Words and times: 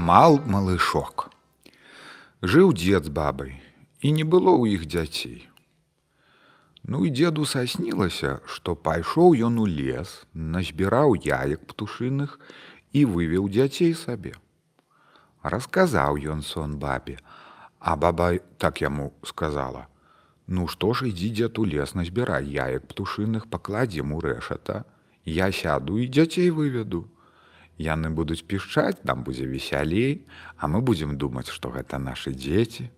мал 0.00 0.40
малышок. 0.52 1.28
Жыў 2.40 2.72
дзед 2.72 3.04
з 3.08 3.12
бабай, 3.12 3.52
і 4.00 4.12
не 4.16 4.24
было 4.24 4.52
ў 4.56 4.80
іх 4.80 4.88
дзяцей. 4.88 5.44
Ну 6.88 7.04
і 7.04 7.12
дзеду 7.12 7.44
саснілася, 7.44 8.40
што 8.48 8.72
пайшоў 8.88 9.36
ён 9.48 9.60
у 9.60 9.66
лес, 9.68 10.24
назбіраў 10.32 11.20
яек 11.20 11.68
птушыных 11.68 12.40
і 12.96 13.04
вывеў 13.12 13.52
дзяцей 13.52 13.92
сабе. 13.92 14.32
Расказаў 15.44 16.16
ён 16.16 16.40
сон 16.40 16.80
бабе, 16.80 17.20
а 17.78 17.96
баба 17.96 18.40
так 18.56 18.80
яму 18.80 19.12
сказала: 19.22 19.84
«Ну 20.46 20.64
што 20.66 20.96
ж 20.96 21.12
ідзі 21.12 21.28
дзед 21.36 21.60
у 21.60 21.68
лес 21.68 21.92
назбірай 21.92 22.48
яек 22.48 22.88
птушыных 22.88 23.52
пакладзем 23.52 24.16
у 24.16 24.24
рэшата, 24.24 24.84
Я 25.24 25.52
сяду 25.52 25.98
і 26.00 26.08
дзяцей 26.08 26.48
выведу. 26.50 27.04
Яны 27.80 28.10
будуць 28.12 28.44
пішчаць, 28.44 29.00
нам 29.08 29.24
будзе 29.24 29.46
весялей, 29.48 30.26
а 30.60 30.68
мы 30.68 30.84
будзем 30.84 31.16
думаць, 31.16 31.48
што 31.48 31.72
гэта 31.72 31.96
нашы 31.96 32.36
дзеці. 32.36 32.90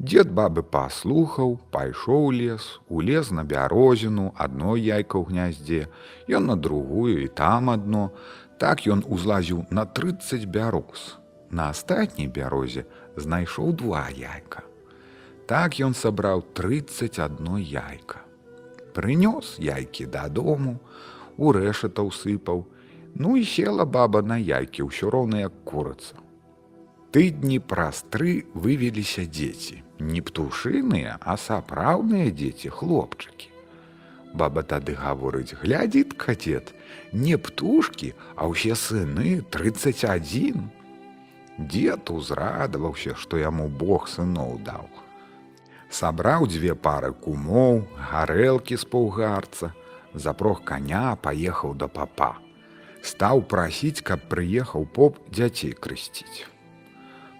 Дед 0.00 0.30
бабы 0.32 0.62
паслухаў, 0.64 1.58
пайшоў 1.68 2.30
лес, 2.32 2.80
улез 2.88 3.28
на 3.36 3.44
бярозіну, 3.44 4.32
адно 4.32 4.78
яйка 4.80 5.20
ў 5.20 5.28
гняздзе, 5.28 5.92
Ён 6.24 6.48
на 6.48 6.56
другую 6.56 7.20
і 7.20 7.28
там 7.28 7.68
адно. 7.68 8.16
Так 8.56 8.88
ён 8.88 9.04
узлазіў 9.04 9.68
на 9.68 9.84
30 9.84 10.48
бяроз. 10.48 11.20
На 11.50 11.68
астатняй 11.68 12.32
бярозе 12.32 12.88
знайшоў 13.16 13.76
два 13.76 14.08
яйка. 14.08 14.64
Так 15.44 15.76
ён 15.84 15.92
сабраў 15.92 16.48
31 16.56 17.60
яйка. 17.60 18.24
Прынёс 18.96 19.60
яйкі 19.60 20.08
дадому, 20.08 20.80
у 21.36 21.52
рэшата 21.52 22.00
ўсыпаў, 22.00 22.64
Ну 23.14 23.36
і 23.36 23.44
села 23.44 23.84
баба 23.84 24.22
на 24.22 24.38
яйкі 24.38 24.88
ўсё 24.88 25.10
роўна 25.10 25.46
як 25.46 25.54
курыца. 25.64 26.16
Тыдні 27.10 27.58
праз 27.58 28.04
тры 28.06 28.46
вывеліся 28.54 29.26
дзеці, 29.26 29.82
не 29.98 30.22
птушыныя, 30.22 31.18
а 31.18 31.34
сапраўдныя 31.36 32.30
дзеці, 32.30 32.70
хлопчыкі. 32.70 33.50
Баба 34.32 34.62
тады 34.62 34.94
гаворыць: 34.94 35.58
глядзіт 35.58 36.14
кадет, 36.14 36.70
не 37.12 37.34
птушкі, 37.34 38.14
а 38.38 38.46
ўсе 38.46 38.78
сыны 38.78 39.42
31. 39.50 40.70
Дед 41.58 42.10
узрадаваўся, 42.10 43.18
што 43.18 43.42
яму 43.42 43.66
Бог 43.68 44.06
сыноў 44.08 44.62
даў. 44.62 44.86
Сабраў 45.90 46.46
дзве 46.46 46.78
пары 46.78 47.10
кумоў, 47.10 47.82
гарэлкі 47.98 48.78
з 48.78 48.86
паўгарца, 48.86 49.74
запрог 50.14 50.62
каня, 50.62 51.18
паехаў 51.18 51.74
да 51.74 51.90
папа. 51.90 52.38
Стаў 53.02 53.42
прасіць, 53.48 54.04
каб 54.04 54.28
прыехаў 54.28 54.86
поп 54.86 55.18
дзяцей 55.32 55.72
крысціць. 55.72 56.46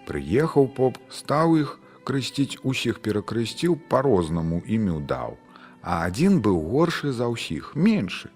Прыехаў 0.08 0.69
поп, 0.77 0.97
стаў 1.12 1.56
іх 1.61 1.78
крысціць 2.05 2.58
усіх 2.64 3.00
перакрысціў 3.05 3.77
па-рознаму 3.92 4.62
імю 4.67 5.00
даў, 5.00 5.36
а 5.83 6.05
адзін 6.06 6.41
быў 6.41 6.61
горшы 6.72 7.12
за 7.12 7.28
ўсіх, 7.28 7.77
меншы, 7.77 8.30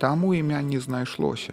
таму 0.00 0.32
імя 0.34 0.62
не 0.62 0.80
знайшлося. 0.80 1.52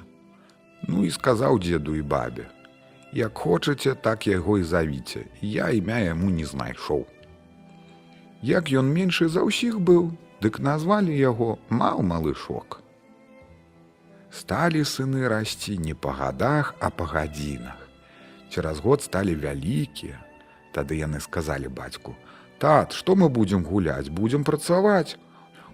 Ну 0.87 1.03
і 1.05 1.11
сказаў 1.11 1.59
дзеду 1.59 1.95
і 1.95 2.01
бабе: 2.01 2.47
«Як 3.13 3.37
хочаце, 3.37 3.95
так 3.95 4.27
яго 4.27 4.57
і 4.57 4.63
завіце, 4.63 5.25
я 5.41 5.69
імя 5.69 5.99
яму 5.99 6.29
не 6.29 6.45
знайшоў. 6.45 7.05
Як 8.41 8.69
ён 8.69 8.91
меншы 8.93 9.27
за 9.27 9.43
ўсіх 9.43 9.79
быў, 9.79 10.11
дык 10.41 10.59
назвалі 10.59 11.11
яго 11.11 11.57
мал 11.69 12.03
малышок. 12.03 12.81
Сталі 14.31 14.83
сыны 14.83 15.27
расці 15.27 15.77
не 15.77 15.93
па 15.93 16.11
гадах, 16.11 16.75
а 16.79 16.89
па 16.89 17.05
гадзінах. 17.05 17.77
Цераз 18.51 18.79
год 18.79 19.03
сталі 19.03 19.35
вялікія. 19.35 20.19
Тады 20.73 20.99
яны 20.99 21.19
сказалі 21.19 21.67
бацьку: 21.67 22.15
«Тат, 22.59 22.91
што 22.91 23.15
мы 23.15 23.29
будзем 23.29 23.63
гуляць, 23.63 24.09
будзем 24.09 24.43
працаваць. 24.43 25.17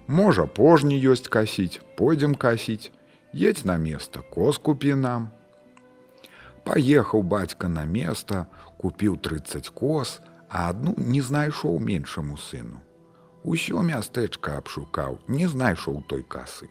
Можа, 0.08 0.46
пожні 0.46 1.00
ёсць 1.00 1.28
касіць, 1.28 1.82
пойдзем 1.98 2.36
касіць, 2.36 2.92
едзь 3.34 3.66
на 3.66 3.78
место, 3.78 4.22
кос 4.22 4.58
купі 4.58 4.96
нам. 4.96 5.32
Паехаў 6.64 7.24
бацька 7.24 7.68
на 7.68 7.86
место, 7.86 8.46
купіў 8.78 9.18
30 9.18 9.70
кос, 9.70 10.22
а 10.50 10.70
адну 10.70 10.94
не 10.98 11.22
знайшоў 11.22 11.80
меншаму 11.80 12.38
сыну. 12.38 12.80
Усё 13.44 13.82
мястэчка 13.82 14.58
абшукаў, 14.62 15.20
не 15.28 15.48
знайшоў 15.48 16.04
той 16.08 16.24
касы. 16.24 16.70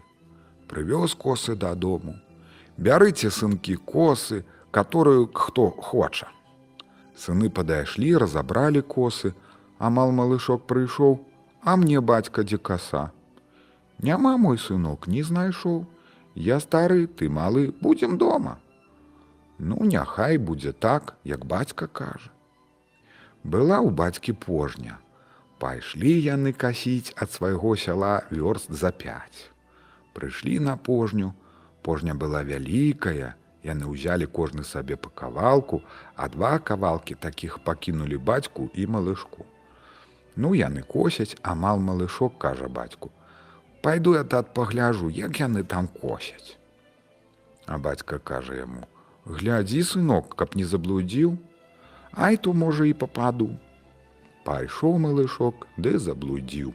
Прывёз 0.73 1.13
косы 1.15 1.53
дадому. 1.55 2.17
Бярыце 2.79 3.29
сынкі 3.29 3.77
косы, 3.77 4.47
которую 4.71 5.29
хто 5.29 5.69
хоча. 5.69 6.33
Сыны 7.13 7.51
падайшлі, 7.53 8.17
разабралі 8.17 8.81
косы, 8.81 9.35
амал 9.77 10.17
малышок 10.17 10.65
прыйшоў, 10.65 11.21
а 11.61 11.77
мне 11.77 12.01
бацька 12.01 12.41
дзе 12.43 12.57
каса. 12.57 13.13
Няма 14.01 14.39
мой 14.39 14.57
сынок, 14.57 15.07
не 15.07 15.23
знайшоў. 15.23 15.85
Я 16.35 16.59
стары, 16.59 17.07
ты 17.07 17.29
малы, 17.29 17.75
будзем 17.83 18.17
дома. 18.17 18.57
Ну, 19.59 19.85
няхай 19.85 20.39
будзе 20.39 20.73
так, 20.73 21.17
як 21.23 21.45
бацька 21.45 21.87
кажа. 21.87 22.33
Была 23.45 23.85
ў 23.85 23.93
бацькі 23.93 24.33
пожня. 24.33 24.97
Пайшлі 25.61 26.17
яны 26.17 26.57
касіць 26.57 27.13
ад 27.13 27.29
свайго 27.31 27.77
сяла 27.77 28.25
вёрст 28.33 28.73
за 28.73 28.89
пяць. 28.89 29.52
Прыйшлі 30.13 30.59
на 30.61 30.77
пожню, 30.77 31.35
пожня 31.83 32.15
была 32.15 32.43
вялікая, 32.43 33.35
яны 33.65 33.89
ўзялі 33.89 34.27
кожны 34.27 34.65
сабе 34.65 34.97
па 34.97 35.11
кавалку, 35.11 35.83
а 36.17 36.29
два 36.29 36.59
кавалкі 36.59 37.15
такіх 37.15 37.59
пакінулі 37.65 38.19
бацьку 38.19 38.71
і 38.75 38.87
малышку. 38.87 39.47
Ну 40.37 40.55
яны 40.55 40.83
косяць, 40.83 41.37
амал 41.43 41.79
малышок 41.79 42.39
кажа 42.39 42.69
бацьку: 42.69 43.11
«Пайду 43.83 44.15
я 44.15 44.25
тат 44.25 44.55
пагляжу, 44.55 45.09
як 45.09 45.41
яны 45.41 45.65
там 45.65 45.89
косяць. 45.89 46.57
А 47.67 47.79
бацька 47.79 48.19
кажа 48.19 48.55
яму: 48.55 48.87
«Глядзі, 49.25 49.83
сынок, 49.83 50.35
каб 50.37 50.57
не 50.57 50.65
заблудзіў, 50.65 51.39
Ай 52.13 52.37
то 52.37 52.53
можа 52.53 52.85
і 52.85 52.93
пападу. 52.93 53.49
Пайшоў 54.45 54.99
малышок, 55.01 55.67
ды 55.79 55.97
заблудзіў. 55.99 56.75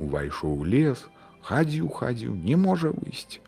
Увайшоў 0.00 0.64
лес, 0.64 1.04
хадзіў, 1.44 1.88
хадзіў, 1.88 2.34
не 2.34 2.56
можа 2.56 2.92
выйсці. 2.94 3.40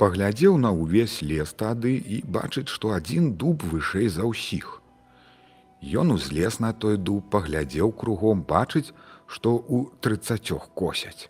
Паглядзеў 0.00 0.56
на 0.58 0.72
ўвесь 0.74 1.20
лес 1.22 1.52
тады 1.52 1.92
і 1.94 2.22
бачыць, 2.26 2.68
што 2.72 2.96
адзін 2.96 3.34
дуб 3.38 3.62
вышэй 3.72 4.08
за 4.08 4.26
ўсіх. 4.26 4.80
Ён 5.82 6.14
узлез 6.14 6.58
на 6.64 6.72
той 6.72 6.96
дуб, 6.96 7.28
паглядзеў 7.30 7.92
кругом 7.92 8.42
бачыць, 8.42 8.90
што 9.26 9.54
ў 9.58 9.90
трыццацёх 10.00 10.70
косяць. 10.74 11.28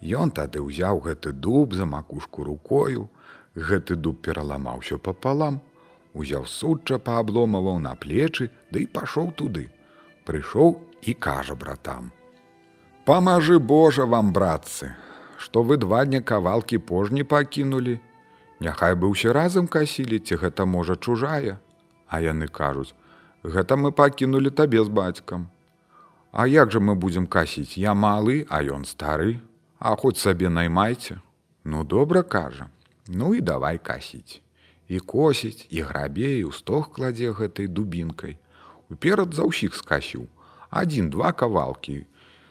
Ён 0.00 0.30
тады 0.30 0.60
ўзяў 0.60 1.00
гэты 1.06 1.32
дуб 1.32 1.74
за 1.74 1.86
макушку 1.86 2.44
рукою, 2.44 3.08
гэты 3.56 3.96
дуб 3.96 4.20
пераламаўся 4.20 4.98
папалам, 4.98 5.60
узяў 6.12 6.44
судча 6.46 6.98
паабломаваў 6.98 7.80
на 7.80 7.94
плечы, 7.96 8.50
ды 8.70 8.84
да 8.84 9.00
пашоў 9.00 9.32
туды. 9.32 9.68
Прыйшоў 10.24 10.80
і 11.02 11.14
кажа 11.14 11.54
братам: 11.54 12.12
«Памажы 13.06 13.58
Божа 13.58 14.04
вам, 14.04 14.32
братцы, 14.32 14.92
што 15.38 15.62
вы 15.62 15.76
два 15.76 16.04
дня 16.04 16.20
кавалкі 16.20 16.78
пожні 16.78 17.24
пакінулі. 17.24 17.98
Няхай 18.60 18.94
бы 18.94 19.10
ўсе 19.12 19.32
разам 19.36 19.68
касілі, 19.68 20.18
ці 20.18 20.40
гэта 20.42 20.64
можа 20.64 20.96
чужая. 20.96 21.58
А 22.08 22.20
яны 22.20 22.48
кажуць: 22.48 22.94
«Гэта 23.56 23.76
мы 23.76 23.92
пакінулі 23.92 24.50
табе 24.50 24.84
з 24.84 24.88
бацькам. 24.88 25.50
А 26.32 26.46
як 26.46 26.72
жа 26.72 26.80
мы 26.80 26.94
будзем 26.94 27.26
касіць, 27.26 27.76
я 27.76 27.94
малы, 27.94 28.46
а 28.48 28.62
ён 28.62 28.84
стары, 28.84 29.40
А 29.78 29.96
хоць 29.96 30.16
сабе 30.16 30.48
наймайце. 30.48 31.20
Ну 31.64 31.84
добра 31.84 32.22
кажа, 32.22 32.68
Ну 33.08 33.34
і 33.34 33.40
давай 33.40 33.78
касіць 33.78 34.40
і 34.88 34.98
косіць 34.98 35.66
і 35.70 35.82
грабе 35.82 36.38
і 36.38 36.44
ў 36.46 36.52
стог 36.54 36.90
кладзе 36.94 37.34
гэтай 37.34 37.66
дубінкай. 37.66 38.38
Уперад 38.90 39.34
за 39.34 39.46
ўсіх 39.50 39.74
скасіў. 39.74 40.26
Адзін 40.70 41.10
два 41.10 41.32
кавалкі. 41.32 42.06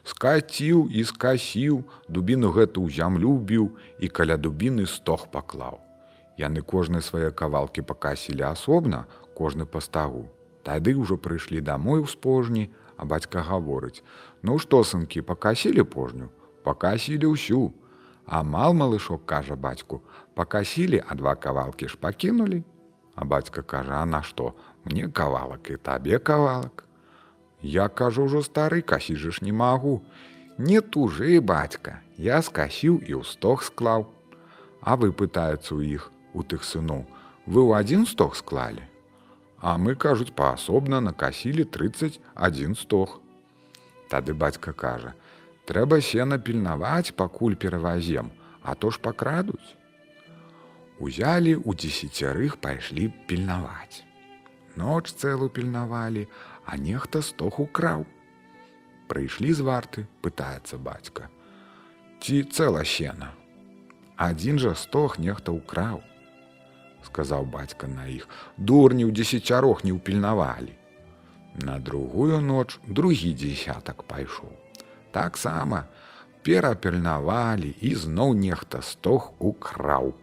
Скаціў 0.05 0.85
і 0.93 1.03
скасіў, 1.03 1.81
дубіну 2.07 2.53
гэту 2.53 2.85
ў 2.85 2.93
зямлю 2.93 3.35
біў 3.41 3.69
і 3.99 4.07
каля 4.07 4.37
дубіны 4.37 4.85
стог 4.85 5.27
паклаў. 5.33 5.81
Яны 6.37 6.61
кожны 6.61 7.01
свае 7.01 7.31
кавалкі 7.31 7.81
пакасілі 7.81 8.45
асобна, 8.45 9.05
кожны 9.33 9.65
па 9.65 9.81
стагу. 9.81 10.27
Тады 10.61 10.93
ўжо 10.97 11.17
прыйшлі 11.17 11.61
дамой 11.61 12.05
у 12.05 12.07
спожні, 12.07 12.69
а 12.97 13.05
бацька 13.05 13.41
гаворыць: 13.41 14.03
«Ну 14.45 14.59
што 14.59 14.83
сынкі 14.83 15.25
пакасілі 15.25 15.83
пожню, 15.83 16.29
пакасілі 16.63 17.33
ўсю, 17.33 17.73
Амал 18.25 18.73
малышок 18.73 19.25
кажа 19.25 19.55
бацьку: 19.55 20.01
пакасілі, 20.33 21.03
а 21.07 21.15
два 21.15 21.35
кавалкі 21.35 21.87
ж 21.87 21.97
пакінулі. 21.97 22.63
А 23.15 23.25
бацька 23.25 23.61
кажа: 23.61 24.01
а 24.01 24.05
на 24.05 24.23
што? 24.23 24.53
Мне 24.83 25.07
кавалак 25.07 25.69
і 25.69 25.77
табе 25.77 26.19
кавалак. 26.19 26.85
Я 27.65 27.89
кажу 27.89 28.29
ўжо 28.29 28.45
стары 28.45 28.85
касі 28.85 29.17
ж 29.17 29.41
не 29.41 29.51
магу. 29.51 30.05
Не 30.57 30.81
тужы, 30.81 31.41
бацька, 31.41 31.99
я 32.17 32.37
скасіў 32.45 33.01
і 33.01 33.17
ў 33.19 33.23
стог 33.25 33.65
склаў. 33.65 34.05
А 34.85 34.93
вы 34.95 35.09
пытаюцца 35.09 35.73
ў 35.73 35.97
іх 35.97 36.13
у 36.37 36.45
тых 36.45 36.61
сыноў: 36.61 37.09
вы 37.49 37.65
ў 37.65 37.81
адзін 37.81 38.05
стог 38.05 38.37
склалі. 38.37 38.85
А 39.57 39.81
мы, 39.81 39.97
кажуць, 39.97 40.37
паасобна 40.37 41.01
накасілі 41.01 41.65
31 41.65 42.77
стог. 42.77 43.17
Тады 44.13 44.37
бацька 44.37 44.71
кажа: 44.71 45.17
«Трэба 45.67 46.05
сена 46.05 46.37
пільнаваць, 46.37 47.17
пакуль 47.17 47.57
перавазем, 47.57 48.29
а 48.61 48.75
то 48.75 48.93
ж 48.93 49.01
пакрадуць. 49.01 49.73
Узялі 51.01 51.57
у 51.57 51.73
дзесяцярых 51.73 52.61
пайшлі 52.61 53.09
пільнаваць. 53.25 54.05
Ноч 54.77 55.11
цэлу 55.17 55.49
пільнавалі, 55.49 56.27
а 56.65 56.77
нехта 56.77 57.21
стог 57.21 57.59
украў. 57.61 58.05
Прыйшлі 59.07 59.53
з 59.53 59.61
варты, 59.61 60.05
пытаецца 60.25 60.81
бацька. 60.81 61.29
Ці 62.21 62.43
цэла 62.49 62.83
сена. 62.85 63.31
Адзін 64.17 64.57
жа 64.63 64.73
стог 64.79 65.19
нехта 65.19 65.53
ўкраў, 65.53 66.01
сказаў 67.05 67.45
бацька 67.45 67.87
на 67.87 68.07
іх, 68.09 68.25
дурні 68.57 69.05
ў 69.05 69.11
дзесяцярох 69.13 69.83
не 69.85 69.93
ўпільнавалі. 69.93 70.73
На 71.61 71.79
другую 71.79 72.41
ноч 72.41 72.79
другі 72.87 73.31
дзесятак 73.35 74.03
пайшоў. 74.03 74.51
Таксама 75.11 75.85
перапільнавалі 76.43 77.75
і 77.81 77.95
зноў 77.95 78.35
нехта 78.35 78.81
стог 78.81 79.31
украў. 79.39 80.13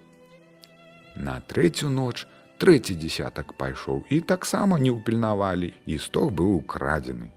На 1.16 1.40
трэцю 1.40 1.88
ноч 1.88 2.26
трэці 2.62 2.94
дзесятак 2.94 3.52
пайшоў 3.58 4.04
і 4.14 4.20
таксама 4.32 4.78
не 4.78 4.94
ўпільнавалі, 4.94 5.74
і 5.86 5.98
стог 5.98 6.30
быў 6.30 6.62
украдзены. 6.62 7.30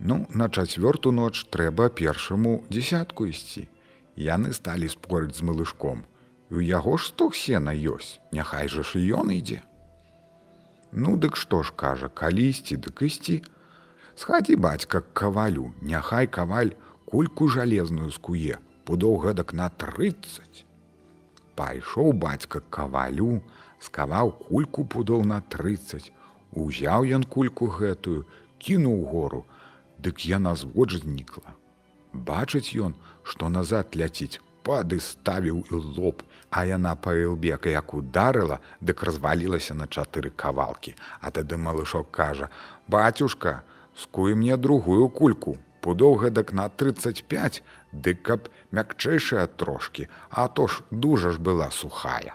Ну, 0.00 0.26
на 0.32 0.48
чацвёрту 0.48 1.12
ноч 1.12 1.44
трэба 1.52 1.88
першаму 1.88 2.64
дзесятку 2.72 3.26
ісці. 3.28 3.68
Яны 4.16 4.52
сталі 4.56 4.88
спорыць 4.88 5.36
з 5.36 5.44
малышком. 5.44 6.04
Ў 6.48 6.64
яго 6.72 6.96
ж 6.96 7.12
стог 7.12 7.36
сена 7.36 7.76
ёсць, 7.76 8.16
няхай 8.32 8.72
жа 8.72 8.80
ж 8.80 9.00
і 9.00 9.12
ён 9.20 9.32
ідзе. 9.36 9.60
Ну, 10.92 11.16
дык 11.20 11.36
што 11.36 11.60
ж 11.60 11.76
кажа, 11.76 12.08
калі 12.08 12.48
ісці, 12.48 12.80
дык 12.80 13.04
ісці. 13.04 13.42
Схадзі 14.16 14.56
бацька 14.56 15.04
к 15.04 15.12
кавалю, 15.12 15.74
няхай 15.82 16.24
каваль 16.24 16.72
кульку 17.04 17.48
жалезную 17.52 18.08
скуе, 18.08 18.56
пудоў 18.88 19.20
гэтак 19.26 19.52
на 19.52 19.68
30. 19.68 20.64
Пайшоў 21.56 22.12
бацька 22.12 22.60
к 22.60 22.68
кавалю, 22.72 23.44
скаваў 23.80 24.32
кульку 24.48 24.84
пудоў 24.84 25.24
на 25.24 25.40
30. 25.40 26.12
Узяў 26.52 27.04
ён 27.18 27.24
кульку 27.24 27.68
гэтую, 27.68 28.24
кінуў 28.58 29.04
гору, 29.12 29.44
дык 29.98 30.24
яна 30.24 30.54
звод 30.56 30.92
знікла. 30.96 31.52
Бачыць 32.12 32.72
ён, 32.72 32.94
што 33.22 33.48
назад 33.52 33.96
ляціць, 33.96 34.40
пады 34.66 34.98
ставіў 35.00 35.62
і 35.70 35.80
лоб, 35.98 36.22
а 36.50 36.64
яна 36.64 36.94
па 36.96 37.14
ілбека 37.14 37.70
як 37.70 37.94
ударыла, 37.94 38.58
дык 38.80 39.04
развалілася 39.08 39.74
на 39.74 39.86
чатыры 39.86 40.30
кавалкі. 40.30 40.96
А 41.20 41.30
тады 41.30 41.56
малышок 41.56 42.10
кажа: 42.10 42.50
«Бацюшка, 42.88 43.62
скуй 43.94 44.34
мне 44.34 44.56
другую 44.56 45.08
кульку, 45.08 45.58
пудоў 45.80 46.16
гэтак 46.24 46.52
на 46.52 46.68
35, 46.68 47.62
дык 47.92 48.22
каб 48.22 48.48
мякчэйшая 48.72 49.46
трошкі, 49.46 50.08
а 50.30 50.48
то 50.48 50.66
ж 50.66 50.82
дужа 50.90 51.30
ж 51.30 51.38
была 51.38 51.70
сухая. 51.70 52.34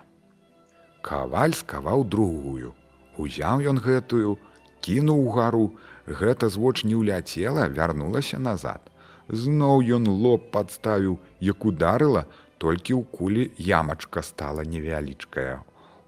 Каваль 1.01 1.53
скаваў 1.57 2.03
другую. 2.05 2.73
Узяў 3.17 3.65
ён 3.71 3.81
гэтую, 3.81 4.37
кінуў 4.85 5.29
гару, 5.35 5.65
гэта 6.05 6.49
звоч 6.49 6.83
не 6.83 6.95
ўляцела, 6.95 7.67
вярнулася 7.67 8.39
назад. 8.39 8.81
Зноў 9.27 9.81
ён 9.97 10.07
лоб 10.07 10.51
падставіў, 10.53 11.17
як 11.39 11.65
ударыла, 11.65 12.25
толькі 12.57 12.93
ў 12.99 13.03
кулі 13.17 13.43
ямачка 13.57 14.21
стала 14.21 14.61
невялічкая. 14.61 15.61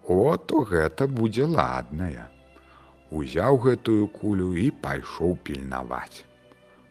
О, 0.07 0.37
то 0.37 0.63
гэта 0.67 1.07
будзе 1.07 1.45
ладная. 1.47 2.29
Узяў 3.09 3.61
гэтую 3.65 4.07
кулю 4.13 4.53
і 4.57 4.69
пайшоў 4.83 5.37
пільнаваць. 5.47 6.25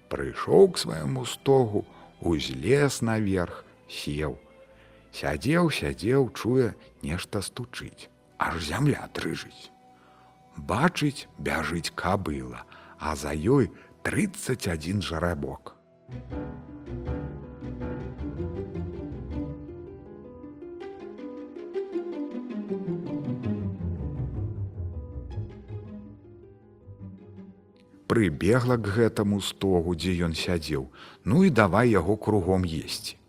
Прыйшоў 0.09 0.73
к 0.73 0.83
свайму 0.83 1.25
стогу, 1.27 1.85
узлез 2.21 3.03
наверх, 3.03 3.65
сеў. 3.89 4.39
Сядзеў, 5.13 5.69
сядзеў, 5.69 6.31
чуе, 6.33 6.73
нешта 7.05 7.43
стучыць, 7.45 8.09
аж 8.41 8.65
зямля 8.65 9.05
трыжыць. 9.13 9.69
Бачыць, 10.57 11.29
бяжыць 11.37 11.93
кабыла, 11.93 12.65
а 12.99 13.13
за 13.17 13.37
ёй 13.37 13.69
31 14.09 15.03
жарабок. 15.05 15.77
Прыбегла 28.09 28.77
к 28.77 28.93
гэтаму 28.97 29.41
стогу, 29.41 29.93
дзе 29.97 30.13
ён 30.25 30.33
сядзеў, 30.37 30.89
ну 31.25 31.45
і 31.45 31.51
давай 31.51 31.93
яго 31.93 32.17
кругом 32.17 32.65
есці. 32.65 33.22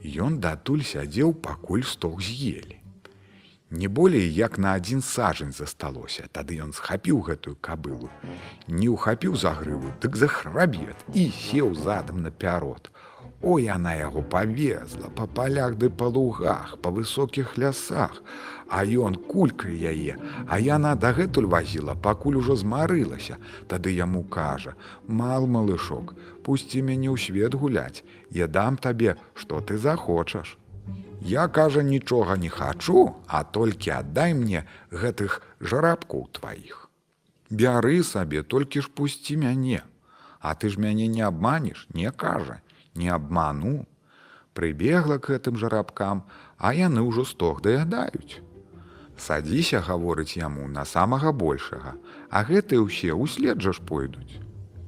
Ён 0.00 0.40
датуль 0.40 0.82
сядзеў, 0.82 1.34
пакуль 1.34 1.84
стог 1.84 2.20
з'елі. 2.24 2.80
Не 3.70 3.86
болей 3.86 4.26
як 4.34 4.58
на 4.58 4.72
адзін 4.74 5.02
сажань 5.02 5.52
засталося, 5.52 6.26
тады 6.32 6.56
ён 6.58 6.72
схапіў 6.72 7.20
гэтую 7.22 7.54
кабылу, 7.60 8.08
не 8.66 8.88
ўхапіў 8.90 9.36
за 9.36 9.52
грыву, 9.54 9.92
дык 10.02 10.16
захрабет 10.16 10.96
і 11.14 11.30
сеў 11.30 11.74
задам 11.74 12.22
на 12.22 12.32
пярот. 12.32 12.90
Ой, 13.42 13.64
яна 13.64 13.94
яго 13.96 14.20
павезла 14.20 15.08
па 15.16 15.24
палях 15.26 15.76
ды 15.80 15.88
па 15.88 16.08
лугах, 16.12 16.76
па 16.82 16.90
высокіх 16.92 17.56
лясах, 17.56 18.22
А 18.70 18.84
ён 18.84 19.16
кулькай 19.26 19.74
яе, 19.74 20.14
а 20.46 20.60
яна 20.62 20.94
дагэтуль 20.94 21.48
вазіла, 21.50 21.96
пакуль 21.98 22.36
ужо 22.38 22.54
змарылася, 22.54 23.38
Тады 23.66 23.90
яму 23.90 24.22
кажа: 24.22 24.74
«Мал 25.08 25.46
малышок, 25.46 26.14
пусці 26.44 26.82
мяне 26.82 27.10
ў 27.10 27.18
свет 27.18 27.54
гуляць, 27.54 28.04
Я 28.30 28.46
дам 28.46 28.76
табе, 28.76 29.16
што 29.34 29.60
ты 29.60 29.76
захочаш. 29.76 30.56
Я 31.20 31.48
кажа, 31.48 31.82
нічога 31.82 32.36
не 32.36 32.48
хачу, 32.48 33.16
а 33.26 33.42
толькі 33.44 33.90
аддай 33.90 34.34
мне 34.34 34.64
гэтых 34.92 35.42
жарабкоў 35.60 36.28
тваіх. 36.32 36.88
Бяры 37.50 38.04
сабе, 38.04 38.42
толькі 38.42 38.80
ж 38.80 38.90
пусці 38.94 39.36
мяне, 39.36 39.82
А 40.38 40.54
ты 40.54 40.70
ж 40.70 40.78
мяне 40.78 41.08
не 41.08 41.22
абманеш, 41.22 41.88
не 41.92 42.10
кажа, 42.12 42.62
не 42.94 43.08
абману. 43.08 43.86
Прыбегла 44.54 45.18
к 45.18 45.30
гэтым 45.30 45.56
жарабкам, 45.56 46.24
а 46.58 46.74
яны 46.74 47.02
ўжо 47.06 47.24
стог 47.24 47.62
даядаюць. 47.62 48.42
Садзіся, 49.16 49.80
гаворыць 49.86 50.36
яму 50.36 50.66
на 50.66 50.84
самага 50.84 51.30
большага, 51.32 51.94
а 52.30 52.42
гэтыя 52.48 52.82
ўсе 52.82 53.14
ўслед 53.14 53.60
жа 53.60 53.72
ж 53.76 53.84
пойдуць. 53.86 54.40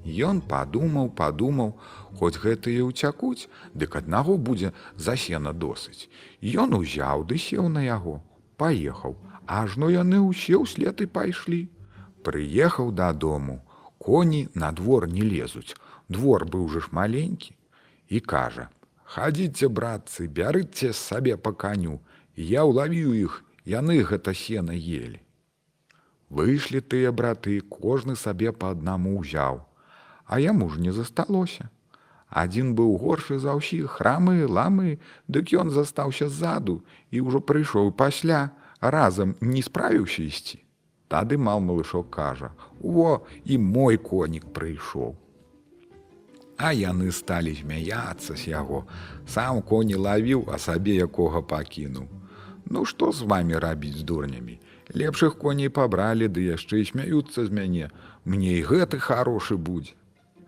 Ён 0.02 0.42
падумаў, 0.42 1.12
падумаў, 1.14 1.78
хоць 2.18 2.42
гэтыя 2.42 2.82
ўцякуць, 2.88 3.46
дык 3.74 3.94
аднаго 4.02 4.36
будзе 4.36 4.72
засена 4.96 5.52
досыць. 5.52 6.10
Ён 6.42 6.74
узяў 6.80 7.22
ды 7.28 7.38
сеў 7.38 7.70
на 7.70 7.86
яго, 7.86 8.18
паехаў, 8.58 9.14
ажно 9.46 9.94
яны 9.94 10.18
ўсе 10.26 10.58
ўслед 10.58 11.06
і 11.06 11.06
пайшлі. 11.06 11.62
Прыехаў 12.26 12.90
дадому, 12.90 13.62
коні 14.02 14.48
на 14.54 14.72
двор 14.72 15.06
не 15.06 15.22
лезуць. 15.22 15.78
Двор 16.08 16.50
быў 16.50 16.66
жа 16.72 16.82
ж 16.82 16.90
маленькі 16.90 17.54
і 18.12 18.20
кажа: 18.20 18.68
«Хадзіце, 19.12 19.68
братцы, 19.68 20.28
бярыце 20.28 20.92
сабе 20.92 21.36
па 21.36 21.52
каню, 21.52 22.00
я 22.36 22.64
ўлавіў 22.68 23.12
іх 23.16 23.40
яны 23.64 24.02
гэта 24.04 24.34
сена 24.36 24.76
ели. 24.76 25.20
Выйшлі 26.28 26.80
тыя 26.80 27.12
браты, 27.12 27.60
кожны 27.60 28.16
сабе 28.16 28.52
па 28.52 28.72
аднаму 28.76 29.16
ўзяў, 29.20 29.62
а 30.26 30.40
яму 30.40 30.68
ж 30.68 30.80
не 30.80 30.92
засталося. 30.92 31.68
Адзін 32.28 32.74
быў 32.76 32.96
горшы 33.00 33.38
за 33.38 33.56
ўсіх 33.56 33.96
храмы, 33.96 34.44
ламы, 34.44 35.00
дык 35.28 35.52
ён 35.64 35.72
застаўся 35.72 36.28
ззаду 36.28 36.80
і 37.12 37.24
ўжо 37.28 37.40
прыйшоў 37.40 37.92
пасля, 37.92 38.52
разам 38.80 39.36
не 39.40 39.64
справіўся 39.64 40.28
ісці. 40.28 40.60
Тады 41.08 41.36
мал 41.36 41.60
малышок 41.60 42.08
кажа: 42.12 42.52
«О, 42.80 43.20
і 43.44 43.58
мой 43.58 43.96
конік 43.96 44.48
прыйшоў. 44.52 45.21
А 46.56 46.72
яны 46.72 47.12
сталі 47.12 47.54
змяяцца 47.54 48.36
з 48.36 48.52
яго. 48.52 48.84
Сам 49.26 49.62
коні 49.62 49.94
лавіў, 49.94 50.44
а 50.52 50.58
сабе 50.58 50.96
якога 51.06 51.42
пакінуў. 51.42 52.08
Ну 52.66 52.84
што 52.84 53.12
з 53.12 53.22
вами 53.22 53.58
рабіць 53.58 53.96
з 54.00 54.04
дурнямі? 54.04 54.60
Лепшых 54.92 55.38
коней 55.40 55.68
пабралі, 55.68 56.28
ды 56.28 56.44
яшчэ 56.52 56.82
і 56.82 56.88
смяюцца 56.92 57.46
з 57.46 57.50
мяне. 57.50 57.90
Мне 58.24 58.58
і 58.60 58.62
гэты 58.68 59.00
харошы 59.00 59.56
будзе. 59.56 59.96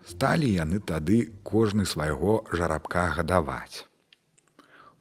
Сталі 0.05 0.45
яны 0.45 0.79
тады 0.79 1.33
кожны 1.43 1.85
свайго 1.89 2.45
жарабка 2.53 3.09
гадаваць. 3.17 3.89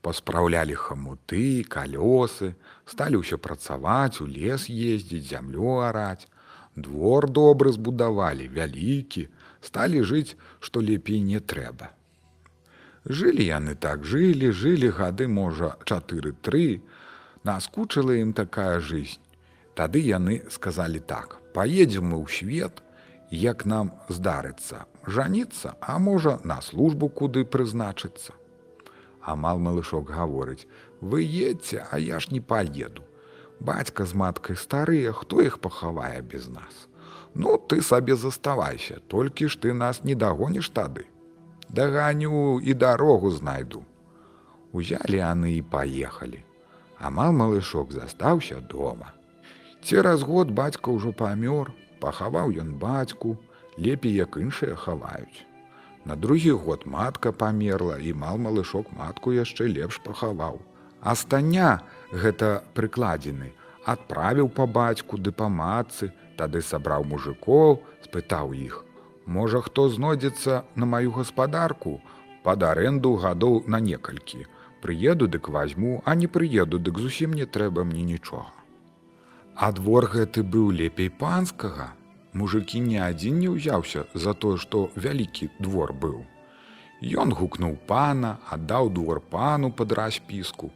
Паспраўлялі 0.00 0.76
хамуты, 0.76 1.64
калёсы, 1.64 2.56
сталі 2.88 3.20
ўсё 3.20 3.36
працаваць, 3.36 4.20
у 4.24 4.26
лес 4.28 4.68
ездзіць, 4.68 5.28
зямлю 5.28 5.80
араць. 5.84 6.28
Двор 6.76 7.28
добры 7.30 7.72
збудавалі, 7.72 8.48
вялікі, 8.48 9.28
сталі 9.64 10.04
жыць, 10.04 10.36
што 10.60 10.80
лепей 10.80 11.20
не 11.20 11.40
трэба. 11.40 11.90
Жылі 13.04 13.44
яны 13.44 13.74
так 13.74 14.04
жылі, 14.04 14.52
жылі 14.52 14.88
гады 14.88 15.28
можа 15.28 15.74
чатыры-тры, 15.84 16.80
наскучыла 17.44 18.16
ім 18.20 18.32
такая 18.32 18.80
жизнь. 18.80 19.20
Тады 19.74 20.00
яны 20.00 20.42
сказалі 20.50 21.00
так: 21.00 21.40
паедзем 21.52 22.14
мы 22.14 22.22
ў 22.22 22.28
свет, 22.30 22.80
як 23.30 23.64
нам 23.64 23.92
здарыцца 24.08 24.86
жаніцца, 25.06 25.74
а 25.80 25.98
можа 25.98 26.38
на 26.44 26.60
службу 26.62 27.08
куды 27.08 27.44
прызначыцца. 27.44 28.32
Амал 29.20 29.58
малышок 29.58 30.10
гаворыць: 30.10 30.66
вы 31.00 31.22
едце, 31.22 31.86
а 31.90 31.98
я 31.98 32.20
ж 32.20 32.28
не 32.30 32.40
паеду. 32.40 33.02
Бацька 33.60 34.04
з 34.04 34.14
маткай 34.14 34.56
старыя, 34.56 35.12
хто 35.12 35.40
іх 35.40 35.58
пахавае 35.58 36.20
без 36.22 36.48
нас. 36.48 36.88
Ну 37.34 37.58
ты 37.58 37.82
сабе 37.82 38.16
заставайся, 38.16 39.00
толькі 39.08 39.48
ж 39.48 39.58
ты 39.58 39.72
нас 39.74 40.04
не 40.04 40.14
дагоніш 40.14 40.70
тады. 40.70 41.06
Даганю 41.68 42.60
і 42.60 42.74
дарогу 42.74 43.30
знайду. 43.30 43.82
Узялі 44.72 45.18
яны 45.18 45.58
і 45.58 45.62
паехалі. 45.62 46.44
Амал 46.98 47.32
малышок 47.32 47.92
застаўся 47.92 48.60
дома. 48.60 49.10
Цераз 49.82 50.22
год 50.22 50.50
бацька 50.50 50.94
ўжо 50.94 51.10
памёр, 51.12 51.74
пахаваў 52.00 52.54
ён 52.54 52.78
бацьку, 52.78 53.36
лепей 53.78 54.14
як 54.14 54.38
іншыя 54.38 54.78
хаваюць. 54.78 55.44
На 56.04 56.16
другі 56.16 56.52
год 56.52 56.86
матка 56.86 57.32
памерла 57.32 57.98
і 57.98 58.14
мал 58.14 58.38
малышок 58.38 58.92
матку 58.92 59.32
яшчэ 59.32 59.66
лепш 59.74 59.98
пахаваў. 60.04 60.62
Астання 61.02 61.82
гэта 62.12 62.62
прыкладзены, 62.78 63.52
адправіў 63.84 64.48
па 64.48 64.66
бацьку 64.66 65.18
ды 65.18 65.32
па 65.32 65.48
матцы, 65.48 66.12
тады 66.40 66.62
сабраў 66.62 67.04
мужикоў, 67.04 67.80
спытаў 68.06 68.52
іх: 68.54 68.84
Можа, 69.26 69.60
хто 69.60 69.88
знойдзецца 69.88 70.64
на 70.74 70.86
маю 70.86 71.12
гаспадарку, 71.12 72.00
пад 72.44 72.62
арэнду 72.62 73.14
гадоў 73.16 73.64
на 73.66 73.80
некалькі. 73.80 74.46
Прыеду 74.84 75.28
дык 75.28 75.48
возьму, 75.48 76.02
а 76.04 76.14
не 76.14 76.26
прыеду, 76.28 76.78
дык 76.78 76.98
зусім 77.00 77.32
не 77.32 77.46
трэба 77.46 77.84
мне 77.84 78.02
нічога. 78.04 78.52
А 79.56 79.72
двор 79.72 80.06
гэты 80.12 80.42
быў 80.42 80.70
лепей 80.76 81.08
панскага, 81.08 81.94
мужикі 82.34 82.80
ні 82.84 83.00
адзін 83.06 83.38
не 83.40 83.48
ўзяўся 83.48 84.04
за 84.14 84.34
тое, 84.34 84.58
што 84.58 84.90
вялікі 84.94 85.48
двор 85.58 85.94
быў. 86.04 86.24
Ён 87.00 87.32
гукнуў 87.38 87.78
пана, 87.88 88.38
аддаў 88.50 88.90
двор 88.90 89.20
пану 89.20 89.70
пад 89.72 89.92
распіску, 89.92 90.70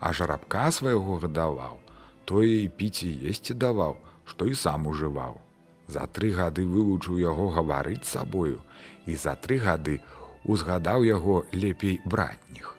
а 0.00 0.12
жарабка 0.12 0.70
свайго 0.72 1.18
гадаваў, 1.22 1.78
тое 2.24 2.64
і 2.64 2.68
піць 2.68 3.06
і 3.06 3.12
есці 3.30 3.54
даваў, 3.54 3.94
што 4.26 4.46
і 4.46 4.54
сам 4.54 4.86
ужываў. 4.86 5.40
За 5.88 6.06
тры 6.06 6.32
гады 6.32 6.64
вывучыў 6.66 7.18
яго 7.20 7.50
гаварыць 7.56 8.08
сабою 8.08 8.60
і 9.06 9.16
за 9.18 9.34
тры 9.34 9.58
гады 9.58 9.98
узгадаў 10.44 11.04
яго 11.04 11.44
лепей 11.52 12.00
братніх. 12.04 12.76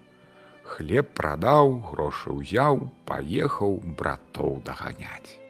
Хлеб 0.64 1.14
прадаў, 1.14 1.80
грошы 1.92 2.34
ўяў, 2.34 2.90
паехаў 3.06 3.80
братоў 4.00 4.62
даганяць. 4.66 5.43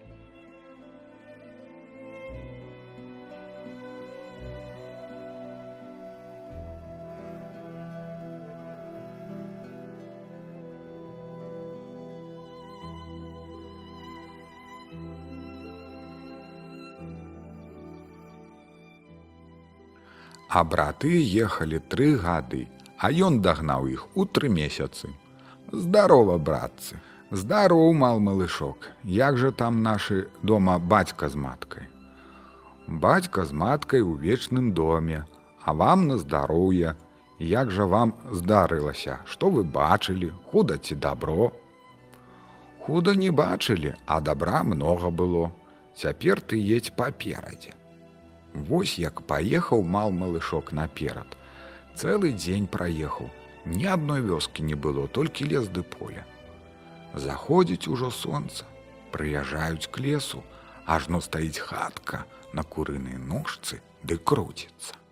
А 20.54 20.62
браты 20.64 21.10
ехалі 21.44 21.80
тры 21.92 22.08
гады, 22.24 22.68
а 23.02 23.10
ён 23.28 23.40
дагнаў 23.42 23.88
іх 23.90 24.04
у 24.14 24.26
тры 24.26 24.52
месяцы. 24.54 25.10
Здарова, 25.72 26.38
братцы, 26.38 27.00
здароў 27.32 27.94
мал 27.98 28.22
малышок, 28.28 28.92
як 29.16 29.42
жа 29.42 29.50
там 29.64 29.82
нашы 29.82 30.30
дома 30.44 30.78
бацька 30.78 31.30
з 31.34 31.42
маткай. 31.48 31.90
Бацька 32.86 33.46
з 33.50 33.58
маткай 33.64 34.06
у 34.06 34.14
вечным 34.14 34.72
доме, 34.78 35.26
а 35.66 35.74
вам 35.74 36.08
на 36.08 36.22
здароўе, 36.22 36.96
як 37.40 37.72
жа 37.72 37.90
вам 37.90 38.14
здарылася, 38.30 39.20
што 39.26 39.50
вы 39.50 39.64
бачылі, 39.64 40.34
худа 40.52 40.78
ці 40.78 40.96
дабро. 40.96 41.52
Худа 42.86 43.16
не 43.16 43.32
бачылі, 43.32 43.96
а 44.06 44.22
добра 44.22 44.62
многа 44.64 45.10
было. 45.10 45.50
Цяпер 45.98 46.42
ты 46.42 46.62
едзь 46.62 46.94
паперадзе. 46.94 47.74
Вось 48.54 49.00
як 49.02 49.22
паехаў 49.26 49.82
мал 49.82 50.12
малышок 50.12 50.72
наперад. 50.72 51.38
Цэлы 51.98 52.34
дзень 52.38 52.68
праехаў. 52.68 53.30
Ні 53.66 53.86
адной 53.90 54.22
вёскі 54.22 54.64
не 54.64 54.76
было, 54.76 55.08
толькі 55.08 55.50
лес 55.50 55.70
ды 55.74 55.84
поле. 55.84 56.26
Заходзіць 57.14 57.88
ужо 57.88 58.10
сонца, 58.12 58.66
прыязджаюць 59.12 59.88
к 59.88 60.04
лесу, 60.04 60.44
ажно 60.86 61.22
стаіць 61.22 61.64
хатка 61.64 62.26
на 62.54 62.64
курынай 62.64 63.18
ножцы 63.18 63.80
ды 64.04 64.18
круціцца. 64.18 65.03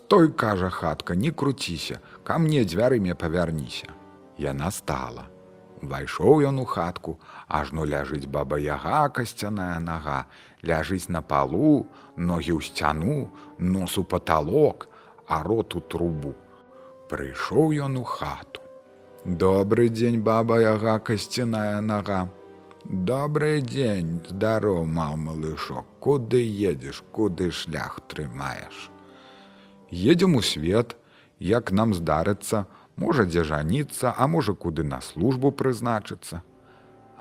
Стой, 0.00 0.32
кажа 0.32 0.70
хатка, 0.70 1.14
не 1.14 1.30
круціся, 1.30 2.00
ка 2.24 2.38
мне 2.40 2.64
дзвярымі 2.64 3.14
павярніся. 3.14 3.92
Яна 4.40 4.70
стала. 4.72 5.24
Увайшоў 5.84 6.44
ён 6.50 6.60
у 6.62 6.64
хатку, 6.70 7.12
ажно 7.58 7.84
ляжыць 7.90 8.30
баба 8.36 8.56
яга 8.64 9.00
касцяная 9.18 9.76
нага, 9.84 10.24
ляжыць 10.70 11.12
на 11.16 11.20
палу, 11.32 11.72
ногі 12.16 12.56
ў 12.56 12.60
сцяну, 12.68 13.28
нос 13.58 13.98
у 14.00 14.04
паталок, 14.12 14.86
а 15.28 15.42
рот 15.44 15.76
у 15.76 15.82
трубу. 15.94 16.32
Прыйшоў 17.12 17.76
ён 17.86 17.98
у 18.00 18.04
хату. 18.04 18.64
Добры 19.24 19.88
дзень 19.96 20.22
баба 20.30 20.60
яга 20.64 20.96
касцяная 21.10 21.80
нага. 21.90 22.22
Добрый 22.84 23.60
дзень, 23.60 24.16
здароў 24.32 24.88
маў 24.96 25.20
малышок, 25.26 25.92
куды 26.00 26.40
едзеш, 26.70 27.04
куды 27.12 27.50
шлях 27.50 28.00
трымаеш. 28.08 28.88
Едзем 29.90 30.36
у 30.36 30.42
свет, 30.42 30.96
як 31.38 31.72
нам 31.72 31.94
здарыцца, 31.94 32.66
можа 32.96 33.24
дзе 33.26 33.44
жаніцца, 33.44 34.14
а 34.16 34.26
можа 34.26 34.54
куды 34.54 34.84
на 34.84 35.00
службу 35.00 35.50
прызначыцца. 35.50 36.42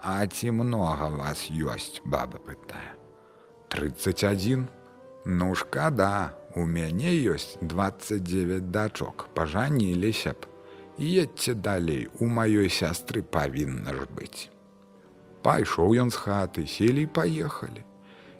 А 0.03 0.25
ці 0.27 0.51
многа 0.51 1.09
вас 1.09 1.49
ёсць, 1.49 2.01
баба 2.05 2.37
пытае. 2.37 2.95
31. 3.69 4.67
Ну 5.25 5.55
шкада, 5.55 6.37
у 6.55 6.65
мяне 6.65 7.11
ёсць 7.33 7.57
29 7.61 8.71
дачок, 8.71 9.27
пажаніліся 9.33 10.33
б. 10.33 10.47
Едьце 10.99 11.53
далей, 11.53 12.09
у 12.19 12.27
маёй 12.27 12.69
сястры 12.69 13.23
павінна 13.23 13.93
ж 13.93 14.07
быць. 14.11 14.51
Пайшоў 15.43 15.95
ён 15.95 16.09
з 16.11 16.17
хаты, 16.19 16.67
селі 16.67 17.07
і 17.07 17.11
паехалі. 17.15 17.83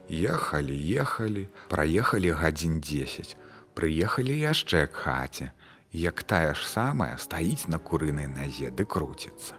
Ехалі, 0.10 0.76
ехалі, 0.76 1.48
праехалі 1.70 2.32
гадзін 2.32 2.82
10. 2.82 3.38
Прыехалі 3.76 4.36
яшчэ 4.40 4.88
к 4.88 5.06
хаце, 5.06 5.52
як 5.92 6.24
тая 6.24 6.54
ж 6.54 6.68
самая 6.68 7.18
стаіць 7.18 7.68
на 7.68 7.80
курынай 7.80 8.28
назе 8.28 8.70
ды 8.72 8.86
круціцца. 8.86 9.56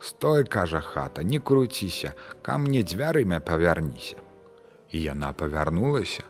Стой, 0.00 0.44
кажа 0.44 0.80
хата, 0.80 1.22
не 1.22 1.40
круціся, 1.40 2.14
ка 2.42 2.58
мне 2.58 2.82
дзвярымя 2.82 3.40
павярніся. 3.40 4.16
І 4.90 5.02
яна 5.02 5.32
павярнулася, 5.32 6.22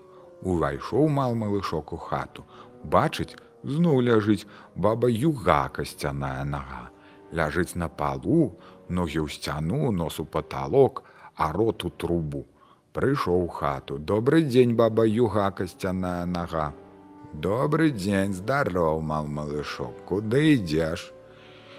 увайшоў 0.42 1.08
мал 1.08 1.34
малышок 1.34 1.92
у 1.92 1.96
хату, 1.96 2.44
бачыць, 2.84 3.36
зноў 3.62 4.00
ляжыць 4.00 4.46
баба 4.74 5.08
юга 5.08 5.68
касцяная 5.68 6.44
нага, 6.44 6.88
ляжыць 7.32 7.76
на 7.76 7.88
палу, 7.88 8.56
ногі 8.88 9.20
ў 9.20 9.28
сцяну, 9.28 9.92
нос 9.92 10.18
у 10.20 10.24
паталок, 10.24 11.04
а 11.36 11.52
рот 11.52 11.84
у 11.84 11.90
трубу. 11.90 12.46
Прыйшоў 12.96 13.48
хату, 13.52 13.98
добрый 13.98 14.48
дзень 14.48 14.74
баба 14.74 15.04
юга 15.04 15.50
касцяная 15.50 16.24
нага. 16.24 16.72
Добрый 17.38 17.92
дзень, 17.92 18.32
здароў, 18.34 18.98
мал 19.00 19.28
малышок, 19.30 19.94
куды 20.10 20.58
ідзеш? 20.58 21.12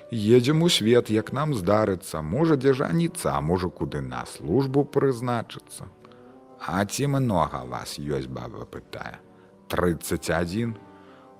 Едзем 0.10 0.64
у 0.64 0.70
свет, 0.72 1.10
як 1.12 1.34
нам 1.36 1.52
здарыцца, 1.54 2.22
можа 2.24 2.56
дзе 2.56 2.72
жаніцца, 2.80 3.36
можа 3.44 3.68
куды 3.68 4.00
на 4.00 4.24
службу 4.24 4.86
прызначыцца. 4.86 5.92
А 6.64 6.86
ці 6.86 7.12
многа 7.12 7.66
вас 7.68 8.00
ёсць 8.00 8.32
баба 8.32 8.64
пытае. 8.64 9.20
31. 9.68 10.78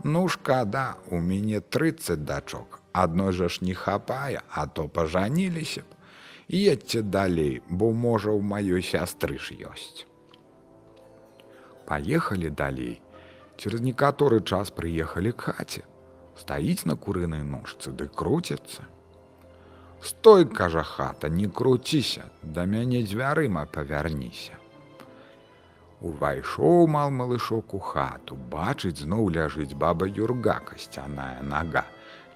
Ну 0.04 0.28
шкада, 0.28 1.00
у 1.08 1.24
мяне 1.24 1.62
30 1.62 2.26
дачок. 2.26 2.82
Адной 2.92 3.32
жа 3.32 3.48
ж 3.48 3.64
не 3.64 3.74
хапае, 3.74 4.44
а 4.52 4.68
то 4.68 4.90
пажаніліся 4.90 5.88
б. 5.88 5.96
Едьце 6.52 7.02
далей, 7.02 7.62
бо 7.70 7.94
можа 7.96 8.36
ў 8.36 8.44
маёй 8.44 8.84
сястры 8.84 9.40
ж 9.40 9.56
ёсць. 9.56 10.04
Паехалі 11.88 12.50
далей. 12.50 13.00
Через 13.60 13.82
некаторы 13.84 14.40
час 14.40 14.70
прыехалі 14.72 15.34
к 15.36 15.52
хаце. 15.52 15.84
Стаіць 16.40 16.88
на 16.88 16.96
курынай 16.96 17.42
ножцы 17.44 17.92
ды 17.92 18.08
круцяцца. 18.08 18.86
Стой, 20.02 20.46
кажа 20.46 20.84
хата, 20.84 21.28
не 21.28 21.48
круціся, 21.48 22.24
да 22.42 22.64
мяне 22.64 23.02
дзвярыма 23.04 23.66
павярніся. 23.68 24.56
Увайшоў 26.00 26.88
мал 26.88 27.12
малышок 27.12 27.74
у 27.76 27.80
хату, 27.84 28.38
бачыць 28.54 29.04
зноў 29.04 29.28
ляжыць 29.36 29.76
баба 29.76 30.08
юрга 30.08 30.56
касцяная 30.72 31.44
нага. 31.44 31.84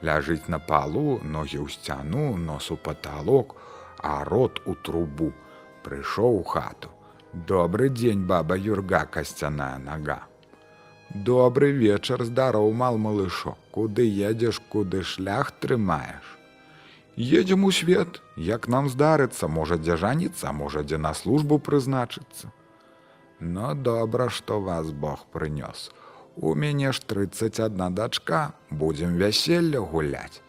Ляжыць 0.03 0.51
на 0.51 0.59
палу, 0.59 1.21
ногі 1.23 1.63
ў 1.63 1.71
сцяну, 1.71 2.35
нос 2.35 2.67
у 2.75 2.75
паталок, 2.75 3.55
а 4.03 4.25
рот 4.27 4.59
у 4.67 4.75
трубу. 4.75 5.31
Прыйшоў 5.87 6.43
у 6.43 6.43
хату. 6.43 6.91
Добры 7.31 7.87
дзень, 7.87 8.27
баба 8.27 8.59
юрга 8.59 9.05
касцяная 9.07 9.79
нага. 9.79 10.19
Добры 11.13 11.69
вечар 11.71 12.23
здароў 12.25 12.71
мал 12.73 12.97
малышок, 12.97 13.57
куды 13.69 14.01
едзеш, 14.01 14.57
куды 14.73 15.03
шлях 15.03 15.51
трымаеш. 15.51 16.25
Едзем 17.15 17.65
у 17.65 17.71
свет, 17.71 18.23
як 18.35 18.67
нам 18.67 18.89
здарыцца, 18.89 19.47
можа 19.47 19.77
дзе 19.77 19.95
жаніцца, 19.95 20.51
можа 20.51 20.81
дзе 20.81 20.97
на 20.97 21.13
службу 21.13 21.59
прызначыцца. 21.59 22.49
Ну 23.39 23.75
добра, 23.75 24.29
што 24.29 24.59
вас 24.59 24.89
Бог 24.89 25.27
прынёс. 25.29 25.91
У 26.35 26.55
мяне 26.55 26.91
ж 26.91 26.99
31 27.05 27.93
дачка, 27.93 28.53
будзем 28.71 29.13
вяселле 29.13 29.77
гуляць. 29.77 30.41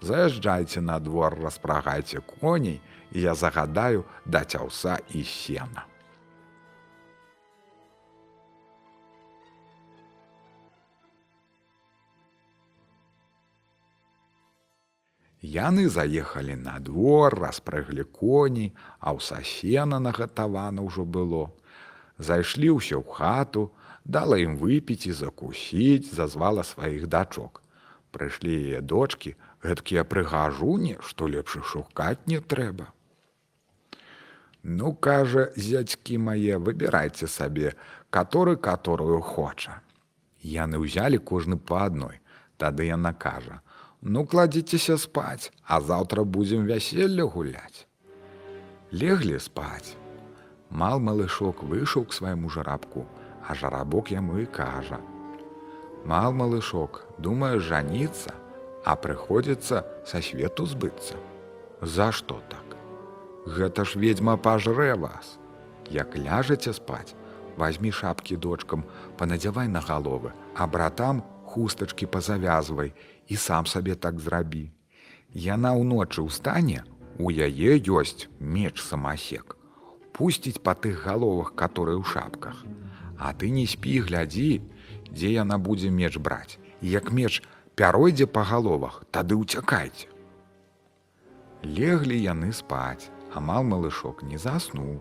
Заязджайце 0.00 0.80
на 0.80 1.00
двор, 1.00 1.34
распрагайце 1.34 2.20
коней, 2.20 2.80
я 3.10 3.34
загадаю 3.34 4.06
даць 4.24 4.54
аўса 4.54 5.00
і 5.10 5.24
сена. 5.24 5.86
Яны 15.42 15.88
заехалі 15.90 16.54
на 16.54 16.78
двор, 16.78 17.34
распрыглі 17.34 18.06
коней, 18.06 18.70
а 19.02 19.10
ў 19.10 19.18
сасена 19.18 19.98
нагатавана 19.98 20.86
ўжо 20.86 21.02
было. 21.02 21.50
Зайшлі 22.14 22.78
ўсё 22.78 23.02
ў 23.02 23.10
хату, 23.10 23.74
дала 24.06 24.38
ім 24.38 24.54
выпіць 24.54 25.10
і 25.10 25.12
закусіць, 25.18 26.14
зазвала 26.14 26.62
сваіх 26.62 27.10
дачок. 27.10 27.58
Прыйшлі 28.14 28.54
яе 28.54 28.80
дочки, 28.86 29.34
гэткія 29.66 30.06
прыгажуні, 30.06 31.02
што 31.02 31.26
лепш 31.26 31.58
шукаць 31.66 32.22
не 32.26 32.38
трэба. 32.38 32.94
Ну, 34.62 34.94
кажа, 34.94 35.50
зядзькі 35.58 36.22
мае, 36.22 36.62
выбірайце 36.62 37.26
сабе, 37.26 37.74
каторы 38.14 38.54
каторую 38.54 39.18
хоча. 39.18 39.82
Яны 40.38 40.78
ўзялі 40.78 41.18
кожны 41.18 41.58
па 41.58 41.90
адной. 41.90 42.22
Тады 42.62 42.86
яна 42.86 43.10
кажа: 43.10 43.58
«Ну 44.02 44.24
кладзіцеся 44.26 44.96
спаць, 44.98 45.52
а 45.62 45.80
заўтра 45.80 46.24
будзем 46.24 46.66
вяселле 46.66 47.22
гуляць. 47.22 47.86
Леглі 48.90 49.38
спаць. 49.38 49.94
Мал 50.70 50.98
малышок 50.98 51.62
выйшаў 51.62 52.08
к 52.10 52.16
свайму 52.16 52.50
жарабку, 52.50 53.06
а 53.46 53.54
жарабок 53.54 54.10
яму 54.10 54.42
і 54.42 54.46
кажа: 54.46 54.98
«Мал 56.10 56.32
малышок, 56.32 57.06
думаеш 57.18 57.62
жаніцца, 57.62 58.34
а 58.84 58.96
прыходзіцца 58.98 59.84
са 60.04 60.18
свету 60.18 60.66
збыцца. 60.66 61.14
За 61.80 62.10
што 62.10 62.42
так? 62.50 62.74
Гэта 63.46 63.86
ж 63.86 64.02
ведьма 64.02 64.36
пажрэ 64.36 64.98
вас. 64.98 65.38
Як 65.90 66.18
ляжаце 66.18 66.74
спаць, 66.74 67.14
возьми 67.56 67.94
шапкі 67.94 68.36
дочкам, 68.36 68.82
панадзявай 69.18 69.68
на 69.68 69.78
галовы, 69.78 70.34
а 70.58 70.66
братам 70.66 71.22
хустачкі 71.46 72.06
пазавязвай 72.06 72.94
і 73.28 73.36
сам 73.36 73.66
сабе 73.66 73.94
так 73.94 74.20
зрабі. 74.20 74.70
Яна 75.32 75.72
ўночы 75.72 76.20
ў 76.20 76.30
стане, 76.30 76.84
у 77.18 77.32
яе 77.32 77.78
ёсць 77.80 78.28
меч 78.38 78.80
самасек. 78.80 79.56
Пусціць 80.12 80.60
па 80.60 80.74
тых 80.74 81.04
галовах, 81.08 81.54
которые 81.56 81.96
ў 81.96 82.04
шапках. 82.04 82.64
А 83.18 83.32
ты 83.32 83.48
не 83.48 83.66
спі, 83.66 84.00
глядзі, 84.04 84.60
дзе 85.08 85.32
яна 85.32 85.56
будзе 85.58 85.90
меч 85.90 86.18
браць. 86.18 86.58
Як 86.82 87.12
меч 87.12 87.40
пяройдзе 87.76 88.26
па 88.26 88.42
галовах, 88.44 89.04
тады 89.10 89.38
ўцякайце. 89.38 90.10
Леглі 91.62 92.18
яны 92.18 92.52
спаць, 92.52 93.08
амал 93.32 93.62
малышок 93.64 94.22
не 94.22 94.36
заснуў. 94.36 94.98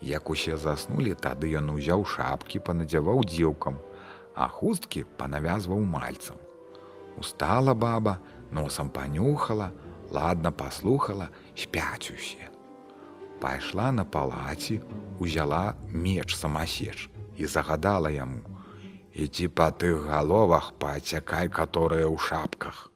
Як 0.00 0.30
усе 0.30 0.56
заснулі, 0.56 1.14
тады 1.18 1.50
ён 1.58 1.74
узяў 1.74 2.04
шапкі, 2.04 2.62
панадзяваў 2.62 3.24
дзеўкам, 3.26 3.80
а 4.36 4.46
хусткі 4.46 5.02
панавязваў 5.18 5.82
мальцам. 5.82 6.36
Устала 7.18 7.74
баба, 7.74 8.18
носам 8.50 8.90
панюхала, 8.90 9.72
ладна 10.10 10.52
паслухала, 10.52 11.28
спяць 11.56 12.10
усе. 12.14 12.46
Пайшла 13.40 13.92
на 13.92 14.04
палаці, 14.04 14.80
узяла 15.18 15.74
меч 15.90 16.36
самасеч 16.36 17.10
і 17.36 17.46
загадала 17.46 18.10
яму: 18.10 18.42
«Ідзі 19.18 19.48
па 19.48 19.70
тых 19.74 20.06
галовах 20.06 20.72
пацякай, 20.78 21.50
каторыя 21.50 22.06
ў 22.06 22.18
шапках. 22.22 22.90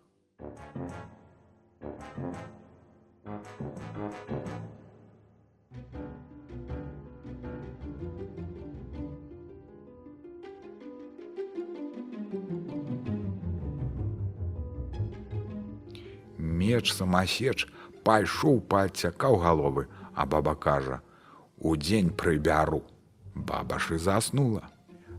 Меч 16.62 16.94
самасеч 16.94 17.66
пайшоў 18.06 18.60
пацякаў 18.72 19.38
галовы, 19.44 19.88
а 20.14 20.26
баба 20.26 20.54
кажа: 20.54 21.00
«Удзень 21.70 22.10
прыбяру. 22.10 22.82
Баба 23.34 23.78
ж 23.78 23.96
і 23.96 23.98
заснула. 23.98 24.62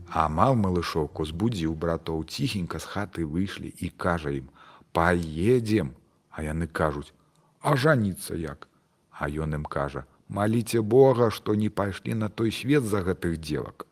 Амал 0.08 0.56
малышок 0.56 1.20
узбудзіў 1.20 1.74
братоў 1.84 2.24
ціхенька 2.24 2.80
з 2.80 2.88
хаты 2.92 3.26
выйшлі 3.28 3.74
і 3.76 3.92
кажа 4.06 4.32
ім: 4.40 4.48
«Паедзем, 4.96 5.92
А 6.30 6.42
яны 6.42 6.66
кажуць: 6.66 7.12
«А 7.60 7.76
жаніцца 7.76 8.34
як. 8.34 8.68
А 9.10 9.28
ён 9.28 9.54
ім 9.54 9.64
кажа: 9.64 10.04
«Маліце 10.28 10.80
Бога, 10.80 11.30
што 11.30 11.54
не 11.54 11.70
пайшлі 11.70 12.14
на 12.14 12.28
той 12.28 12.50
свет 12.52 12.82
за 12.82 13.04
гэтых 13.06 13.38
дзевак. 13.38 13.86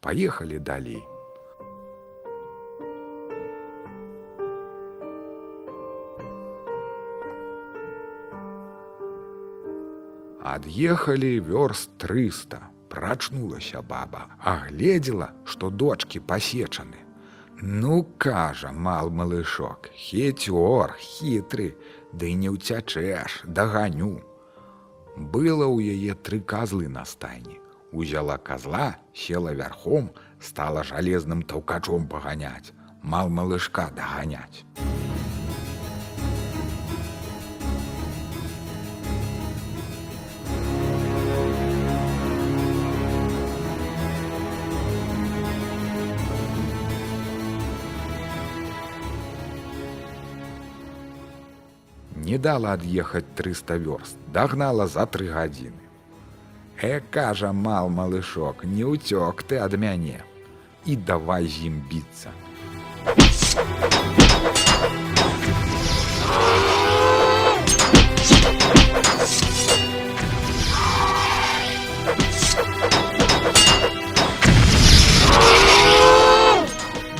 Паехалі 0.00 0.58
далей. 0.58 1.00
Ад'ехалі 10.52 11.40
вёрст 11.40 11.96
300. 11.96 12.58
Прачнулася 12.92 13.80
баба, 13.80 14.26
агледзела, 14.38 15.30
што 15.48 15.70
дочки 15.70 16.20
пасечаны. 16.20 17.00
Ну, 17.62 18.04
кажа, 18.18 18.72
мал 18.72 19.08
малышок, 19.08 19.88
хецёр, 19.96 20.92
хітры, 21.00 21.72
ды 22.12 22.34
не 22.36 22.52
ўцячэш, 22.52 23.48
даганю. 23.48 24.20
Было 25.16 25.64
ў 25.72 25.96
яе 25.96 26.12
тры 26.20 26.44
казлы 26.44 26.92
на 26.92 27.08
стайні. 27.08 27.56
Узяла 27.92 28.36
казла, 28.36 29.00
села 29.14 29.56
вярхом, 29.56 30.12
стала 30.40 30.84
жалезным 30.84 31.48
таўкачом 31.48 32.04
паганяць, 32.08 32.76
мал 33.00 33.32
малышка 33.32 33.88
даганяць. 33.96 34.68
Дала 52.42 52.74
ад'ехаць 52.74 53.28
300 53.38 53.78
вёрст, 53.78 54.18
дагнала 54.34 54.86
за 54.90 55.06
тры 55.06 55.30
гадзіны. 55.30 55.78
Э 56.82 56.98
кажа 56.98 57.52
мал 57.52 57.88
малышок, 57.88 58.64
не 58.64 58.82
ўцёк 58.82 59.46
ты 59.46 59.62
ад 59.62 59.78
мяне 59.78 60.18
і 60.84 60.96
давай 60.96 61.46
з 61.46 61.70
ім 61.70 61.78
біцца. 61.86 62.34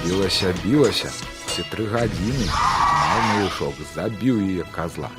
Білася, 0.03 0.51
білася, 0.65 1.11
ці 1.55 1.63
тры 1.71 1.87
гадзіны, 1.95 2.51
малышок 3.21 3.75
забіў 3.95 4.41
яе 4.41 4.65
казла. 4.75 5.11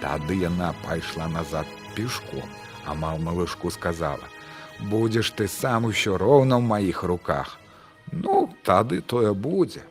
Тады 0.00 0.36
яна 0.40 0.72
пайшла 0.84 1.28
назад 1.28 1.66
пешком, 1.94 2.48
а 2.86 2.94
мал 2.94 3.18
малышку 3.18 3.70
сказала: 3.70 4.26
«Будзеш 4.90 5.30
ты 5.30 5.48
сам 5.48 5.84
усё 5.84 6.16
роўна 6.16 6.56
ў 6.56 6.64
маіх 6.64 7.02
руках. 7.02 7.58
Ну, 8.12 8.50
тады 8.64 9.00
тое 9.00 9.34
будзе. 9.34 9.82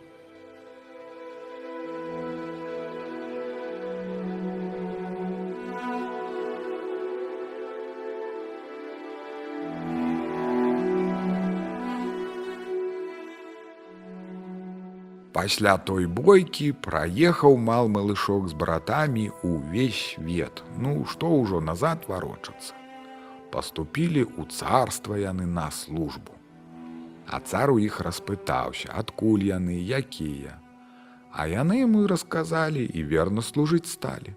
Пасля 15.39 15.77
той 15.87 16.03
бойкі 16.03 16.65
праехаў 16.85 17.53
мал 17.67 17.87
малышок 17.87 18.49
з 18.51 18.55
братамі 18.61 19.21
ўвесь 19.49 19.99
свет. 20.15 20.59
Ну 20.75 21.05
што 21.07 21.29
ўжо 21.31 21.61
назад 21.63 22.03
варочацца. 22.11 22.75
Паступілі 23.53 24.25
ў 24.35 24.51
царства 24.51 25.15
яны 25.15 25.47
на 25.47 25.69
службу. 25.71 26.35
А 27.23 27.39
цар 27.39 27.71
у 27.71 27.79
іх 27.79 28.01
распытаўся, 28.03 28.91
адкуль 28.91 29.47
яны, 29.47 29.79
якія. 29.79 30.59
А 31.31 31.47
яны 31.47 31.87
і 31.87 32.05
расказалі 32.11 32.83
і 32.83 33.07
верна 33.07 33.39
служыць 33.39 33.87
сталі. 33.87 34.35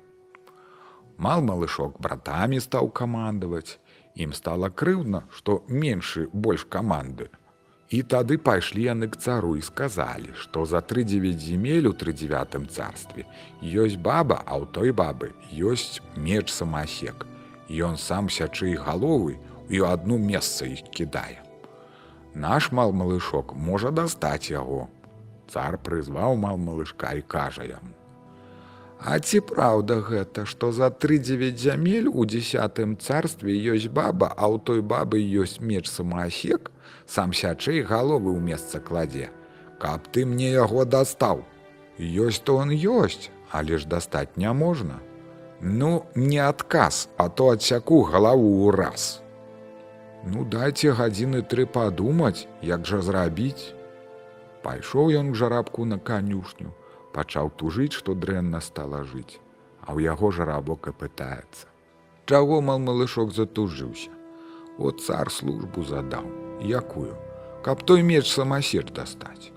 Мал 1.18 1.42
малышок 1.42 1.98
братамі 1.98 2.62
стаў 2.62 2.94
камандаваць. 2.94 3.82
Ім 4.14 4.38
стала 4.38 4.70
крыўдна, 4.70 5.26
што 5.34 5.64
меншы 5.66 6.28
больш 6.30 6.62
каманды. 6.62 7.32
І 7.92 8.00
тады 8.08 8.38
пайшлі 8.40 8.86
яны 8.88 9.06
к 9.12 9.20
цару 9.20 9.52
і 9.60 9.62
сказалі, 9.62 10.32
што 10.40 10.64
за 10.64 10.80
тры-9 10.80 11.36
земель 11.36 11.90
у 11.90 11.92
трыдзевятым 11.92 12.64
царстве 12.64 13.28
ёсць 13.60 14.00
баба, 14.00 14.40
а 14.48 14.56
ў 14.56 14.64
той 14.72 14.96
бабы 14.96 15.36
ёсць 15.52 16.00
меч 16.16 16.48
самасек. 16.48 17.28
Ён 17.68 18.00
сам 18.00 18.32
сячы 18.32 18.72
галовы 18.80 19.36
і 19.68 19.84
ў 19.84 19.92
адну 19.92 20.16
месца 20.16 20.64
іх 20.64 20.88
кідае. 20.88 21.44
Наш 22.32 22.72
мал 22.72 22.96
малышок 22.96 23.52
можа 23.52 23.92
дастаць 23.92 24.48
яго. 24.48 24.88
Цар 25.52 25.76
прызваў 25.76 26.40
мал 26.40 26.56
малышка 26.56 27.12
і 27.12 27.20
кажа 27.20 27.68
яму: 27.68 27.92
А 29.04 29.18
ці 29.18 29.40
праўда 29.42 29.98
гэта, 30.06 30.44
што 30.46 30.70
за 30.70 30.88
тры-9 30.90 31.58
зямель 31.58 32.06
у 32.06 32.24
десятым 32.24 32.94
царстве 32.96 33.54
ёсць 33.74 33.90
баба, 33.90 34.30
а 34.30 34.46
ў 34.46 34.62
той 34.62 34.80
бабы 34.82 35.18
ёсць 35.18 35.58
меч 35.58 35.90
самаасек, 35.90 36.70
сам 37.06 37.34
сячэй 37.34 37.82
галовы 37.82 38.30
ў 38.30 38.38
месца 38.38 38.78
кладзе. 38.78 39.34
Каб 39.82 40.06
ты 40.14 40.22
мне 40.22 40.52
яго 40.54 40.84
дастаў. 40.86 41.42
Ёсць 41.98 42.46
то 42.46 42.62
он 42.62 42.70
ёсць, 42.70 43.34
але 43.50 43.78
ж 43.82 43.90
дастаць 43.90 44.36
не 44.36 44.52
можна. 44.52 45.02
Ну, 45.60 46.06
не 46.14 46.38
адказ, 46.38 47.08
а 47.18 47.28
то 47.28 47.50
адсяку 47.50 48.02
галаву 48.06 48.46
ў 48.46 48.76
раз. 48.76 49.22
Ну 50.22 50.44
дайце 50.46 50.94
гадзіны 50.94 51.42
тры 51.42 51.66
падумаць, 51.66 52.46
як 52.62 52.86
жа 52.86 53.02
зрабіць. 53.02 53.74
Пайшоў 54.62 55.10
ён 55.18 55.34
к 55.34 55.34
жарабку 55.34 55.84
на 55.84 55.98
канюшню, 55.98 56.70
пачаў 57.14 57.52
тужыць, 57.56 57.92
што 57.92 58.14
дрэнна 58.14 58.60
стала 58.60 59.04
жыць, 59.04 59.40
а 59.84 59.92
ў 59.94 60.08
яго 60.08 60.32
жарабок 60.32 60.88
і 60.88 60.96
пытаецца. 60.96 61.68
Чаго 62.26 62.60
мал 62.60 62.78
малышок 62.78 63.32
затужыўся? 63.36 64.10
От 64.78 65.02
цар 65.04 65.30
службу 65.30 65.84
задаў, 65.84 66.26
якую, 66.64 67.14
каб 67.62 67.82
той 67.84 68.02
меч 68.02 68.26
самасеч 68.30 68.86
дастаць. 68.94 69.52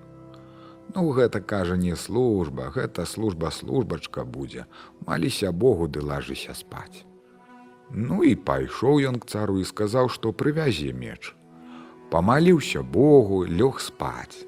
Ну 0.96 1.10
гэта 1.12 1.42
кажа 1.42 1.76
не 1.76 1.96
служба, 1.96 2.72
гэта 2.76 3.06
служба 3.06 3.52
службачка 3.52 4.24
будзе, 4.24 4.66
маліся 5.08 5.52
Богу 5.52 5.88
ды 5.88 6.02
лажыся 6.02 6.54
спаць. 6.54 7.04
Ну 7.92 8.24
і 8.24 8.36
пайшоў 8.36 9.02
ён 9.10 9.20
к 9.20 9.28
цару 9.28 9.60
і 9.60 9.66
сказаў, 9.66 10.10
што 10.10 10.32
прывязе 10.34 10.94
меч. 10.94 11.36
Памаліўся 12.12 12.82
Богу, 12.82 13.46
лёг 13.46 13.80
спаць. 13.80 14.46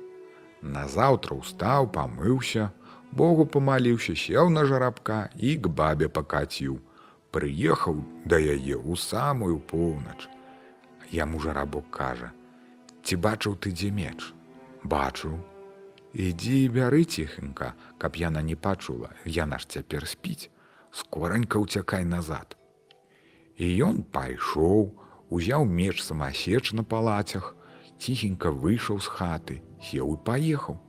Назаўтра 0.62 1.38
ўстаў, 1.38 1.92
памыўся, 1.94 2.72
Богу 3.12 3.46
памаліўся, 3.46 4.16
сеў 4.16 4.50
на 4.50 4.66
жарабка 4.66 5.30
і 5.36 5.58
к 5.58 5.70
бабе 5.70 6.08
пакаціў. 6.08 6.80
Прыехаў 7.32 8.02
да 8.26 8.40
яе 8.40 8.76
ў 8.76 8.96
самую 8.96 9.60
поўнач. 9.60 10.28
Яму 11.12 11.40
жарабок 11.40 11.90
кажа: 11.92 12.32
«Ці 13.04 13.16
бачыў 13.16 13.56
ты 13.56 13.72
дзе 13.72 13.92
меч? 13.92 14.34
Бачыў. 14.84 15.40
Ідзі 16.18 16.64
і 16.66 16.70
бяры 16.74 17.04
ціхенька, 17.06 17.74
каб 17.98 18.16
яна 18.16 18.42
не 18.42 18.56
пачула, 18.56 19.12
яна 19.26 19.60
ж 19.60 19.68
цяпер 19.68 20.08
спіць, 20.08 20.50
скоранька 20.92 21.60
ўцякай 21.60 22.08
назад. 22.08 22.58
І 23.58 23.70
ён 23.86 24.02
пайшоў, 24.02 24.98
узяў 25.30 25.66
меч 25.66 26.02
самасеч 26.02 26.74
на 26.74 26.84
палацях, 26.84 27.56
ціхенька 28.00 28.50
выйшаў 28.50 29.00
з 29.04 29.08
хаты, 29.08 29.56
сеў 29.84 30.16
і 30.16 30.24
паехаў. 30.24 30.80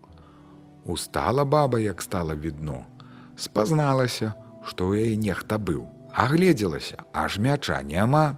Устала 0.84 1.44
баба, 1.44 1.80
як 1.80 2.02
стала 2.02 2.34
відно, 2.34 2.84
спазналася, 3.36 4.34
што 4.64 4.88
ў 4.88 5.08
яе 5.08 5.16
нехта 5.16 5.58
быў, 5.58 5.86
агледзелася, 6.12 7.04
аж 7.12 7.38
мяча 7.38 7.82
няма. 7.82 8.36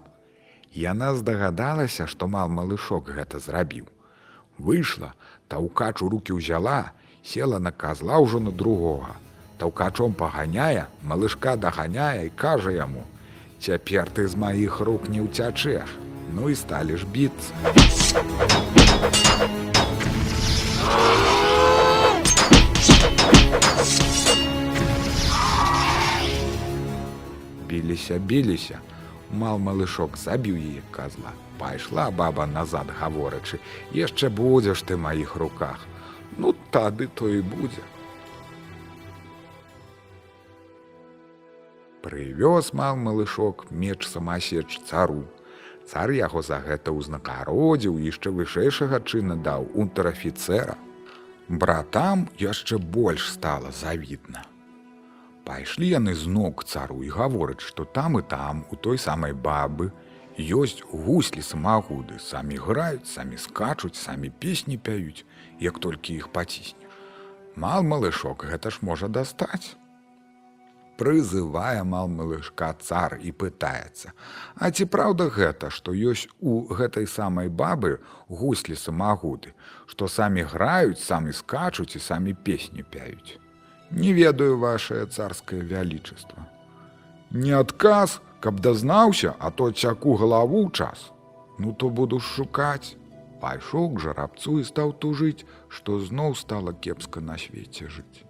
Яна 0.74 1.14
здагадалася, 1.14 2.06
што 2.06 2.26
мал 2.30 2.48
малышок 2.48 3.10
гэта 3.10 3.38
зрабіў. 3.42 3.86
Выйшла, 4.58 5.14
таўкач 5.48 6.02
у 6.02 6.08
руки 6.08 6.30
ўзяла, 6.36 6.92
села 7.24 7.58
на 7.58 7.72
казла 7.72 8.20
ўжо 8.22 8.38
на 8.38 8.52
другога. 8.52 9.16
Таўкачом 9.58 10.14
паганяе, 10.14 10.86
малышка 11.02 11.56
даганяе 11.56 12.26
і 12.26 12.36
кажа 12.36 12.70
яму: 12.70 13.04
«Цяпер 13.60 14.08
ты 14.08 14.28
з 14.28 14.36
маіх 14.36 14.80
рук 14.80 15.08
не 15.08 15.20
ўцячэш, 15.20 15.90
Ну 16.34 16.50
і 16.50 16.54
сталі 16.54 16.96
ж 16.96 17.06
біцца. 17.06 17.54
Біліся, 27.90 28.18
біліся, 28.18 28.78
мал 29.34 29.58
малышок 29.58 30.14
забіў 30.14 30.54
яе 30.54 30.82
казла. 30.94 31.32
Пайшла 31.58 32.04
баба 32.14 32.46
назад 32.46 32.86
гаворачы, 32.86 33.58
яшчэ 33.90 34.30
будзеш 34.30 34.84
ты 34.86 34.94
маіх 34.94 35.34
руках. 35.34 35.82
Ну 36.38 36.54
тады 36.70 37.08
то 37.10 37.26
і 37.26 37.42
будзе. 37.42 37.82
Прывёз 42.06 42.70
мал 42.72 42.94
малышок 42.94 43.66
меч 43.70 44.06
самасеч 44.06 44.78
цару. 44.86 45.26
Цар 45.90 46.14
яго 46.14 46.46
за 46.46 46.62
гэта 46.62 46.94
ўзнакародзіў 46.94 47.98
яшчэ 47.98 48.30
вышэйшага 48.30 49.02
чына 49.02 49.34
даў 49.34 49.66
унтэр-афіцэра. 49.74 50.78
Братам 51.48 52.30
яшчэ 52.38 52.78
больш 52.78 53.26
стала 53.34 53.74
завідна. 53.74 54.46
Пайшлі 55.50 55.86
яны 55.90 56.12
зноў 56.14 56.52
к 56.54 56.62
цару 56.62 57.02
і 57.02 57.08
гавораць, 57.10 57.64
што 57.66 57.82
там 57.82 58.18
і 58.18 58.22
там 58.22 58.62
у 58.70 58.76
той 58.78 58.98
самай 59.02 59.32
бабы 59.34 59.88
ёсць 60.38 60.78
гуслі 60.86 61.42
самагуды, 61.42 62.18
самі 62.22 62.54
граюць, 62.66 63.10
самі 63.10 63.34
скачуць, 63.34 63.98
самі 63.98 64.30
песні 64.30 64.78
пяюць, 64.78 65.26
як 65.58 65.82
толькі 65.82 66.14
іх 66.14 66.30
паціснеш. 66.30 66.94
Мал 67.56 67.82
малышок 67.82 68.46
гэта 68.46 68.70
ж 68.70 68.78
можа 68.86 69.10
дастаць. 69.10 69.74
Прызывае 71.02 71.82
мал 71.82 72.06
малышка 72.06 72.70
цар 72.78 73.18
і 73.18 73.34
пытаецца: 73.34 74.14
«А 74.62 74.70
ці 74.70 74.86
праўда 74.86 75.26
гэта, 75.34 75.74
што 75.74 75.90
ёсць 75.90 76.30
у 76.38 76.62
гэтай 76.70 77.10
самай 77.10 77.50
бабы 77.50 77.98
гуслі 78.28 78.78
самагуды, 78.78 79.50
што 79.90 80.06
самі 80.06 80.46
граюць, 80.46 81.02
самі 81.02 81.32
скачуць 81.34 81.96
і 81.98 82.06
самі 82.06 82.38
песні 82.38 82.86
пяюць. 82.86 83.40
Не 83.90 84.12
ведаю 84.12 84.58
вашее 84.58 85.06
царскае 85.06 85.62
вялічыства. 85.62 86.46
Не 87.30 87.52
адказ, 87.58 88.20
каб 88.40 88.60
дазнаўся, 88.60 89.34
а 89.38 89.50
то 89.50 89.70
цяку 89.72 90.14
галаву 90.14 90.70
час. 90.70 91.10
Ну 91.58 91.72
то 91.72 91.90
буду 91.90 92.20
шукаць. 92.20 92.96
Пайшоў 93.40 93.94
к 93.96 94.00
жарабцу 94.04 94.58
і 94.60 94.64
стаў 94.68 94.92
тужыць, 95.00 95.48
што 95.68 95.98
зноў 95.98 96.34
стала 96.36 96.74
кепска 96.74 97.20
на 97.24 97.38
свеце 97.40 97.88
жыць. 97.88 98.28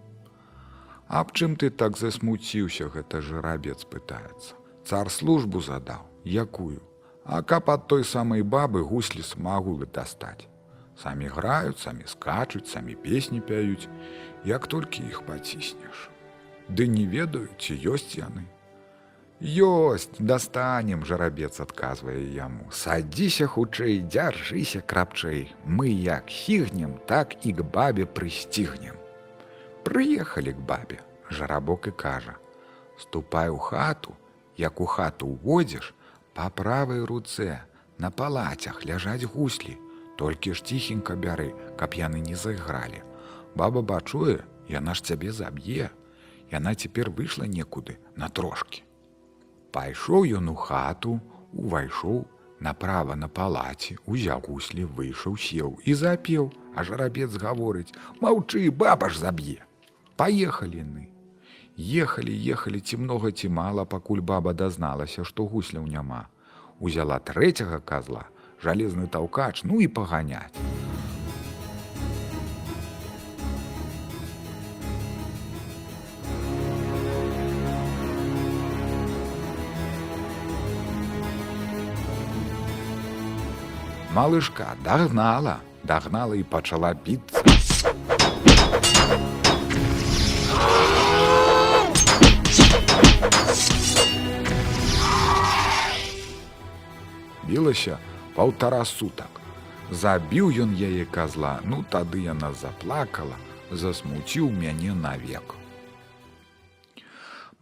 Аб 1.08 1.32
чым 1.34 1.56
ты 1.58 1.70
так 1.70 1.98
засмуціўся, 1.98 2.86
гэта 2.94 3.20
жарабец 3.20 3.82
пытаецца. 3.82 4.54
Цар 4.86 5.10
службу 5.10 5.60
задаў, 5.60 6.06
якую, 6.22 6.78
А 7.24 7.42
каб 7.42 7.70
ад 7.70 7.86
той 7.86 8.04
самай 8.04 8.42
бабы 8.42 8.82
гуслі 8.82 9.22
смагулы 9.22 9.86
дастаць. 9.86 10.48
Самі 11.02 11.26
граюць, 11.32 11.78
самі 11.78 12.04
скачуць, 12.06 12.68
самі 12.68 12.94
песні 12.94 13.40
пяюць, 13.40 13.88
як 14.44 14.66
толькі 14.66 15.04
іх 15.08 15.22
паціснеш. 15.24 16.10
Ды 16.68 16.86
не 16.86 17.06
ведаю, 17.08 17.48
ці 17.56 17.72
ёсць 17.88 18.20
яны. 18.20 18.44
Ёсць, 19.40 20.20
дастанем, 20.20 21.06
жарабец 21.08 21.56
адказвае 21.64 22.20
яму. 22.36 22.68
Садзіся 22.68 23.48
хутчэй, 23.48 24.04
дзяржыся 24.04 24.84
крапчэй. 24.84 25.48
Мы 25.64 25.88
як 25.88 26.28
хігнем, 26.28 27.00
так 27.08 27.32
і 27.48 27.56
к 27.56 27.64
бабе 27.64 28.04
прысцігнем. 28.04 29.00
Прыехалі 29.88 30.52
к 30.52 30.60
бабе, 30.60 31.00
жарабок 31.30 31.88
і 31.88 31.96
кажа: 31.96 32.36
«Ступай 33.00 33.48
у 33.48 33.56
хату, 33.56 34.12
як 34.58 34.80
у 34.80 34.86
хату 34.86 35.32
ўводзіш, 35.32 35.94
па 36.36 36.50
правай 36.52 37.00
руцэ, 37.00 37.64
на 37.96 38.10
палацях 38.10 38.84
ляжаць 38.84 39.24
гуслі, 39.24 39.80
толькі 40.20 40.52
ж 40.52 40.64
ціхенька 40.64 41.16
бяры, 41.16 41.52
каб 41.80 41.96
яны 41.96 42.20
не 42.20 42.36
зайгралі. 42.36 43.00
Баба 43.56 43.80
бачуе, 43.82 44.44
яна 44.68 44.94
ж 44.94 45.02
цябе 45.02 45.32
заб'е. 45.32 45.88
Яна 46.52 46.74
цяпер 46.74 47.08
выйшла 47.10 47.48
некуды 47.48 47.96
на 48.16 48.28
трошкі. 48.28 48.84
Пайшоў 49.72 50.28
ён 50.36 50.52
у 50.52 50.56
хату, 50.58 51.20
увайшоў, 51.54 52.26
Направа 52.60 53.14
на 53.16 53.28
палаце 53.28 53.94
узяў 54.04 54.42
гуслі, 54.44 54.84
выйшаў, 54.84 55.36
сеў 55.40 55.78
і 55.80 55.94
запеў, 55.96 56.50
а 56.76 56.84
жарабец 56.84 57.32
гаворыць: 57.40 57.94
«Маўчы, 58.20 58.68
баба 58.70 59.08
ж 59.08 59.16
заб'е. 59.16 59.64
Паехалі 60.20 60.84
яны. 60.84 61.08
Ехалі, 61.80 62.36
ехалі 62.36 62.80
ці 62.84 63.00
многа 63.00 63.32
ці 63.32 63.48
мала, 63.48 63.86
пакуль 63.88 64.20
баба 64.20 64.52
дазналася, 64.52 65.24
што 65.24 65.48
гусляў 65.48 65.88
няма. 65.88 66.28
Узяла 66.78 67.16
трэцяга 67.16 67.80
казла, 67.80 68.28
жалезны 68.62 69.06
таўкач, 69.08 69.64
ну 69.64 69.80
і 69.80 69.88
паганяць. 69.88 70.52
Малышка 84.12 84.74
дагнала, 84.84 85.60
дагнала 85.84 86.34
і 86.34 86.42
пачала 86.42 86.92
біцца. 86.94 87.40
Білася 97.46 97.98
паўтара 98.36 98.84
сутак. 98.84 99.40
Забіў 99.90 100.50
ён 100.64 100.74
яе 100.78 101.04
казла, 101.04 101.60
ну 101.64 101.84
тады 101.90 102.22
яна 102.26 102.52
заплакала, 102.54 103.38
засмуціў 103.70 104.50
мяне 104.50 104.94
навек. 104.94 105.56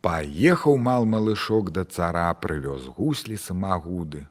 Паехаў 0.00 0.76
мал 0.76 1.04
малышок 1.04 1.70
да 1.72 1.84
цара, 1.84 2.30
прывёз 2.34 2.86
гуслі 2.98 3.36
самагуды, 3.36 4.26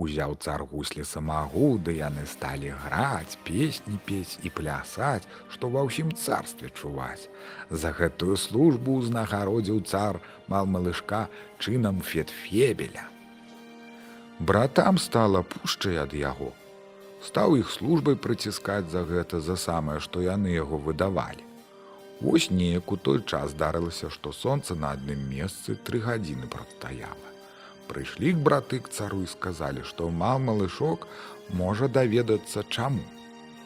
Узяў 0.00 0.38
цар 0.40 0.64
гуслі 0.64 1.04
самагуды, 1.04 1.92
яны 2.00 2.24
сталі 2.24 2.72
граць, 2.84 3.36
песні 3.44 4.00
пець 4.08 4.40
і 4.40 4.48
плясаць, 4.48 5.28
што 5.52 5.68
ва 5.68 5.84
ўсім 5.84 6.16
царстве 6.16 6.72
чуваць. 6.72 7.28
За 7.68 7.92
гэтую 7.92 8.40
службу 8.40 8.96
ўзнагародзіў 9.04 9.84
цар 9.84 10.22
мал 10.48 10.64
малышка 10.64 11.28
чынам 11.60 12.00
фетфебеля. 12.00 13.11
Братам 14.50 14.98
стала 14.98 15.42
пушчай 15.54 15.98
ад 16.02 16.14
яго. 16.18 16.52
Стаў 17.22 17.58
іх 17.62 17.70
службай 17.70 18.16
прыціскаць 18.28 18.90
за 18.94 19.06
гэта 19.06 19.40
за 19.40 19.56
самае, 19.56 19.98
што 20.06 20.22
яны 20.26 20.54
яго 20.54 20.82
выдавалі. 20.90 21.44
Вось 22.20 22.50
неяк 22.50 22.90
у 22.92 22.96
той 22.96 23.22
час 23.22 23.52
здарылася, 23.56 24.10
што 24.10 24.32
сонца 24.32 24.74
на 24.74 24.96
адным 24.98 25.28
месцы 25.34 25.78
тры 25.88 26.02
гадзіны 26.06 26.50
прадстаяла 26.56 27.32
прыйшлі 27.92 28.32
к 28.32 28.38
браты 28.40 28.78
к 28.80 28.88
цару 28.88 29.22
і 29.22 29.28
сказалі, 29.28 29.82
што 29.84 30.08
мал 30.08 30.38
малышок 30.40 31.06
можа 31.52 31.88
даведацца 31.88 32.64
чаму. 32.68 33.04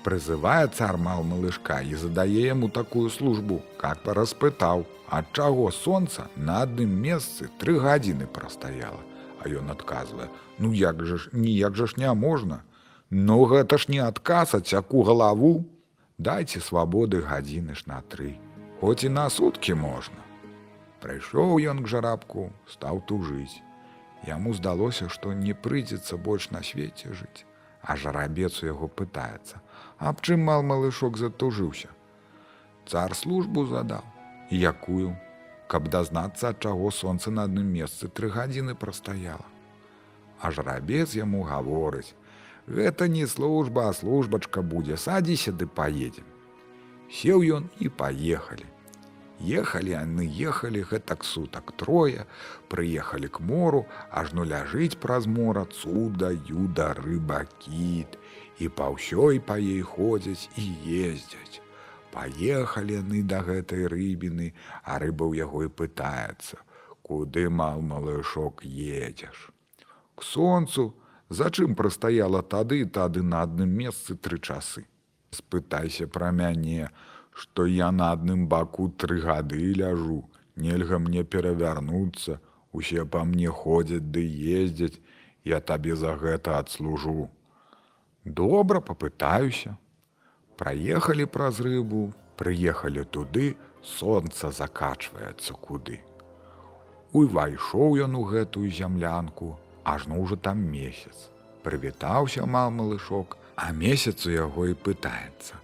Прызывае 0.07 0.67
цар 0.69 0.99
мал 0.99 1.23
малышка 1.23 1.79
і 1.83 1.95
задае 1.95 2.47
яму 2.47 2.69
такую 2.71 3.11
службу, 3.11 3.62
как 3.79 4.03
бы 4.03 4.15
распытаў, 4.19 4.87
ад 5.19 5.31
чаго 5.33 5.71
сонца 5.71 6.27
на 6.37 6.62
адным 6.67 6.91
месцы 7.07 7.51
тры 7.62 7.79
гадзіны 7.79 8.27
прастаяла, 8.27 9.03
А 9.39 9.49
ён 9.49 9.71
адказвае: 9.71 10.29
«Ну 10.59 10.73
як 10.73 11.05
жа 11.05 11.16
ж 11.16 11.31
ніяк 11.33 11.75
жа 11.77 11.87
ж 11.87 11.95
не 11.97 12.12
можна. 12.14 12.62
Ну 13.11 13.45
гэта 13.45 13.79
ж 13.79 13.92
не 13.92 14.01
адказ 14.01 14.55
ад 14.55 14.66
цяку 14.66 15.03
галаву, 15.03 15.64
Дайце 16.19 16.61
свабоды 16.64 17.21
гадзіны 17.21 17.75
ж 17.77 17.85
на 17.87 18.01
тры. 18.01 18.40
Хоць 18.81 19.05
і 19.05 19.12
на 19.12 19.29
суткі 19.29 19.75
можна. 19.77 20.16
Прыйшоў 21.05 21.61
ён 21.61 21.85
к 21.85 21.90
жарабку, 21.92 22.49
стаў 22.73 23.03
тужыць. 23.05 23.61
Яму 24.25 24.55
здалося, 24.57 25.09
што 25.12 25.37
не 25.37 25.53
прыйдзецца 25.53 26.16
больш 26.16 26.49
на 26.51 26.62
свеце 26.64 27.12
жыць, 27.12 27.45
а 27.83 27.97
жарабец 28.01 28.62
у 28.62 28.66
яго 28.66 28.88
пытаецца: 28.88 29.61
Аб 29.99 30.25
чым 30.25 30.40
мал 30.40 30.64
малышок 30.64 31.21
затужыўся. 31.21 31.92
Цар 32.88 33.14
службу 33.14 33.66
задаў, 33.66 34.03
якую, 34.51 35.12
каб 35.69 35.92
дазнацца, 35.92 36.49
ад 36.49 36.64
чаго 36.64 36.90
сонца 36.90 37.31
на 37.31 37.45
адным 37.45 37.69
месцы 37.69 38.09
тры 38.09 38.33
гадзіны 38.33 38.75
прастаяла. 38.75 39.45
А 40.40 40.51
жарабец 40.51 41.14
яму 41.14 41.42
гаворыць: 41.42 42.14
Гэта 42.66 43.09
не 43.09 43.27
служба, 43.27 43.88
а 43.88 43.92
службачка 43.92 44.62
будзе, 44.62 44.96
садзіся 44.96 45.53
ды 45.53 45.66
паедзем. 45.66 46.27
Сеў 47.11 47.44
ён 47.59 47.68
і 47.79 47.88
паехалі. 47.88 48.66
Ехалі 49.38 49.92
яны 49.92 50.25
ехалі 50.27 50.83
гэтак 50.90 51.25
сутак 51.25 51.72
трое, 51.77 52.25
прыехалі 52.72 53.29
к 53.29 53.40
мору, 53.40 53.85
ажно 54.11 54.44
ляжыць 54.49 54.96
праз 54.96 55.27
мора 55.27 55.66
цуда, 55.66 56.33
юда, 56.33 56.94
рыба, 56.96 57.44
кіт, 57.61 58.16
і 58.59 58.68
па 58.68 58.88
ўсёй 58.96 59.40
па 59.40 59.61
ей 59.61 59.83
ходзяць 59.83 60.49
і 60.57 60.66
ездзяць. 61.05 61.61
Паехалі 62.16 62.96
яны 62.96 63.22
да 63.22 63.44
гэтай 63.44 63.87
рыбіны, 63.92 64.55
а 64.83 64.99
рыба 64.99 65.29
ў 65.29 65.44
яго 65.44 65.68
і 65.68 65.70
пытаецца: 65.70 66.64
Куды 67.05 67.51
мал 67.53 67.85
малышок 67.85 68.64
едзеш. 68.64 69.53
К 70.17 70.23
сонцу, 70.25 70.95
зачым 71.29 71.75
прастаяла 71.77 72.43
тады 72.43 72.85
тады 72.87 73.23
на 73.23 73.43
адным 73.43 73.69
месцы 73.69 74.17
тры 74.17 74.39
часы. 74.39 74.87
Спытайся 75.31 76.07
пра 76.09 76.31
мяне, 76.31 76.91
што 77.33 77.67
я 77.67 77.91
на 77.93 78.13
адным 78.13 78.49
баку 78.49 78.89
тры 78.89 79.21
гады 79.21 79.61
ляжу, 79.81 80.25
нельга 80.57 80.99
мне 80.99 81.25
перавярнуцца, 81.25 82.41
усе 82.73 83.05
па 83.05 83.25
мне 83.25 83.51
ходзяць 83.51 84.09
ды 84.17 84.25
ездзяць, 84.25 84.97
я 85.45 85.61
табе 85.61 85.97
за 85.97 86.17
гэта 86.17 86.59
адслужу. 86.59 87.29
Добра 88.25 88.81
попытаюся. 88.81 89.77
Праехалі 90.57 91.27
праз 91.27 91.61
рыбу, 91.61 92.15
прыехалі 92.41 93.05
туды, 93.05 93.55
сонца 93.85 94.51
закачваецца 94.51 95.53
куды. 95.53 96.01
Увайшоў 97.13 98.01
ён 98.09 98.17
у 98.17 98.25
гэтую 98.25 98.73
зямлянку, 98.73 99.61
ажно 99.87 100.18
ўжо 100.18 100.37
там 100.37 100.59
месяц. 100.59 101.31
Прывітаўся 101.62 102.46
мал 102.46 102.70
малышок, 102.70 103.38
а 103.55 103.70
месяц 103.72 104.27
у 104.27 104.35
яго 104.35 104.66
і 104.66 104.75
пытаецца. 104.75 105.62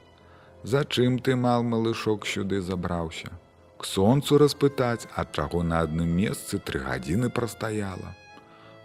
Зачым 0.63 1.19
ты 1.19 1.35
мал 1.37 1.63
малышок 1.63 2.27
сюды 2.27 2.61
забраўся? 2.61 3.31
К 3.79 3.85
сонцу 3.85 4.39
распытаць, 4.39 5.09
ад 5.19 5.33
чаго 5.35 5.63
на 5.63 5.81
адным 5.83 6.11
месцы 6.17 6.59
тры 6.59 6.81
гадзіны 6.87 7.31
прастаяла. 7.31 8.15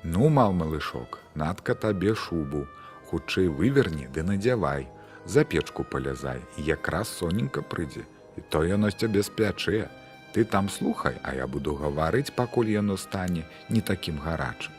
Ну, 0.04 0.30
мал 0.30 0.54
малышок, 0.54 1.20
надка 1.36 1.76
табе 1.76 2.16
шубу, 2.16 2.66
хутчэй 3.10 3.48
выверні 3.48 4.08
ды 4.14 4.24
надзявай, 4.24 4.88
за 5.26 5.44
печку 5.44 5.84
палязай, 5.84 6.42
якраз 6.58 7.10
соненька 7.10 7.62
прыйдзе, 7.62 8.06
і 8.38 8.42
то 8.50 8.64
яно 8.64 8.90
цябе 8.92 9.24
спячэ. 9.24 9.88
Ты 10.34 10.46
там 10.46 10.70
слухай, 10.70 11.18
а 11.24 11.36
я 11.36 11.48
буду 11.48 11.76
гаварыць, 11.76 12.34
пакуль 12.34 12.70
яно 12.74 12.98
стане 12.98 13.46
не 13.70 13.82
такім 13.82 14.20
гарачым. 14.20 14.77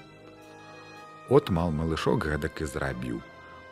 От 1.29 1.51
мал 1.51 1.71
малышок 1.71 2.25
гэтак 2.25 2.63
і 2.63 2.67
зрабіў. 2.67 3.21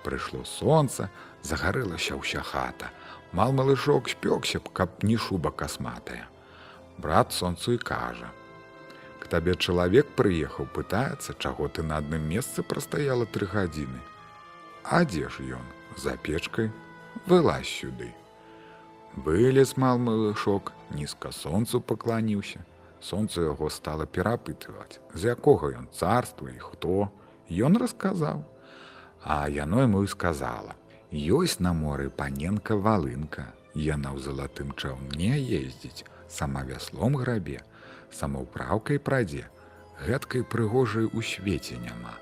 Прыйшло 0.04 0.44
сонца, 0.44 1.10
загарылася 1.42 2.14
ўся 2.14 2.42
хата, 2.44 2.92
Мал 3.32 3.52
малышок 3.52 4.08
спёкся 4.08 4.60
б, 4.60 4.70
каб 4.72 5.02
не 5.02 5.16
шуба 5.16 5.50
касматая. 5.50 6.28
Брат 6.98 7.32
сонцу 7.32 7.72
і 7.72 7.78
кажа: 7.78 8.30
«К 9.20 9.28
табе 9.28 9.54
чалавек 9.54 10.06
прыехаў, 10.16 10.68
пытаецца, 10.72 11.34
чаго 11.38 11.68
ты 11.68 11.82
на 11.82 11.98
адным 11.98 12.22
месцы 12.22 12.62
прастаяла 12.62 13.26
тры 13.26 13.46
гадзіны. 13.46 14.00
А 14.84 15.04
дзе 15.04 15.28
ж 15.28 15.58
ён 15.58 15.66
за 15.96 16.16
печкай 16.16 16.70
вылазь 17.26 17.68
сюды. 17.68 18.14
Вылез 19.16 19.76
мал 19.76 19.98
малышок, 19.98 20.72
нізка 20.90 21.32
сонцу 21.32 21.80
пакланіўся. 21.80 22.64
Сонца 23.00 23.42
яго 23.42 23.68
стала 23.70 24.06
перапытваць, 24.06 25.00
з 25.12 25.34
якога 25.34 25.74
ён 25.76 25.88
царства 25.92 26.48
і 26.48 26.58
хто. 26.58 27.10
Ён 27.50 27.78
расказаў, 27.78 28.44
А 29.26 29.48
яно 29.48 29.80
яму 29.82 30.04
і 30.04 30.06
сказала: 30.06 30.74
Ёсць 31.10 31.58
на 31.58 31.72
моры 31.74 32.10
паненка 32.10 32.76
валынка. 32.76 33.50
Яна 33.74 34.14
ў 34.14 34.22
залатым 34.22 34.70
чаўне 34.78 35.36
ездзіць, 35.36 36.06
сама 36.30 36.62
вяслом 36.62 37.18
грабе, 37.20 37.58
самаўпраўкай 38.08 39.02
прадзе, 39.02 39.50
гэткай 40.06 40.46
прыгожай 40.46 41.10
у 41.12 41.22
свеце 41.22 41.76
няма. 41.82 42.14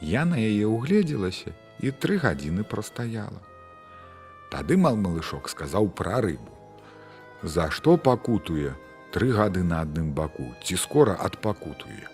Я 0.00 0.22
на 0.28 0.36
яе 0.36 0.68
угледзелася 0.68 1.56
і 1.80 1.90
тры 1.90 2.20
гадзіны 2.22 2.62
прастаяла. 2.62 3.40
Тады 4.52 4.76
мал 4.76 5.00
малышок 5.00 5.48
сказаў 5.48 5.88
пра 5.88 6.20
рыбу. 6.20 6.52
За 7.42 7.70
што 7.70 7.96
пакутуе 7.96 8.76
тры 9.10 9.32
гады 9.32 9.64
на 9.64 9.80
адным 9.82 10.12
баку, 10.12 10.52
ці 10.62 10.76
скора 10.76 11.16
адпакутуе. 11.18 12.06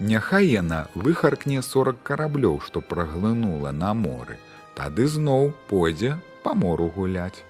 Няхай 0.00 0.46
яна 0.46 0.86
выхаркне 0.94 1.58
40 1.58 2.04
караблёў, 2.06 2.60
што 2.62 2.80
праглынула 2.80 3.72
на 3.74 3.94
моры, 3.98 4.36
тады 4.78 5.06
зноў 5.10 5.50
пойдзе 5.66 6.12
па 6.44 6.54
мору 6.54 6.86
гуляць. 6.94 7.42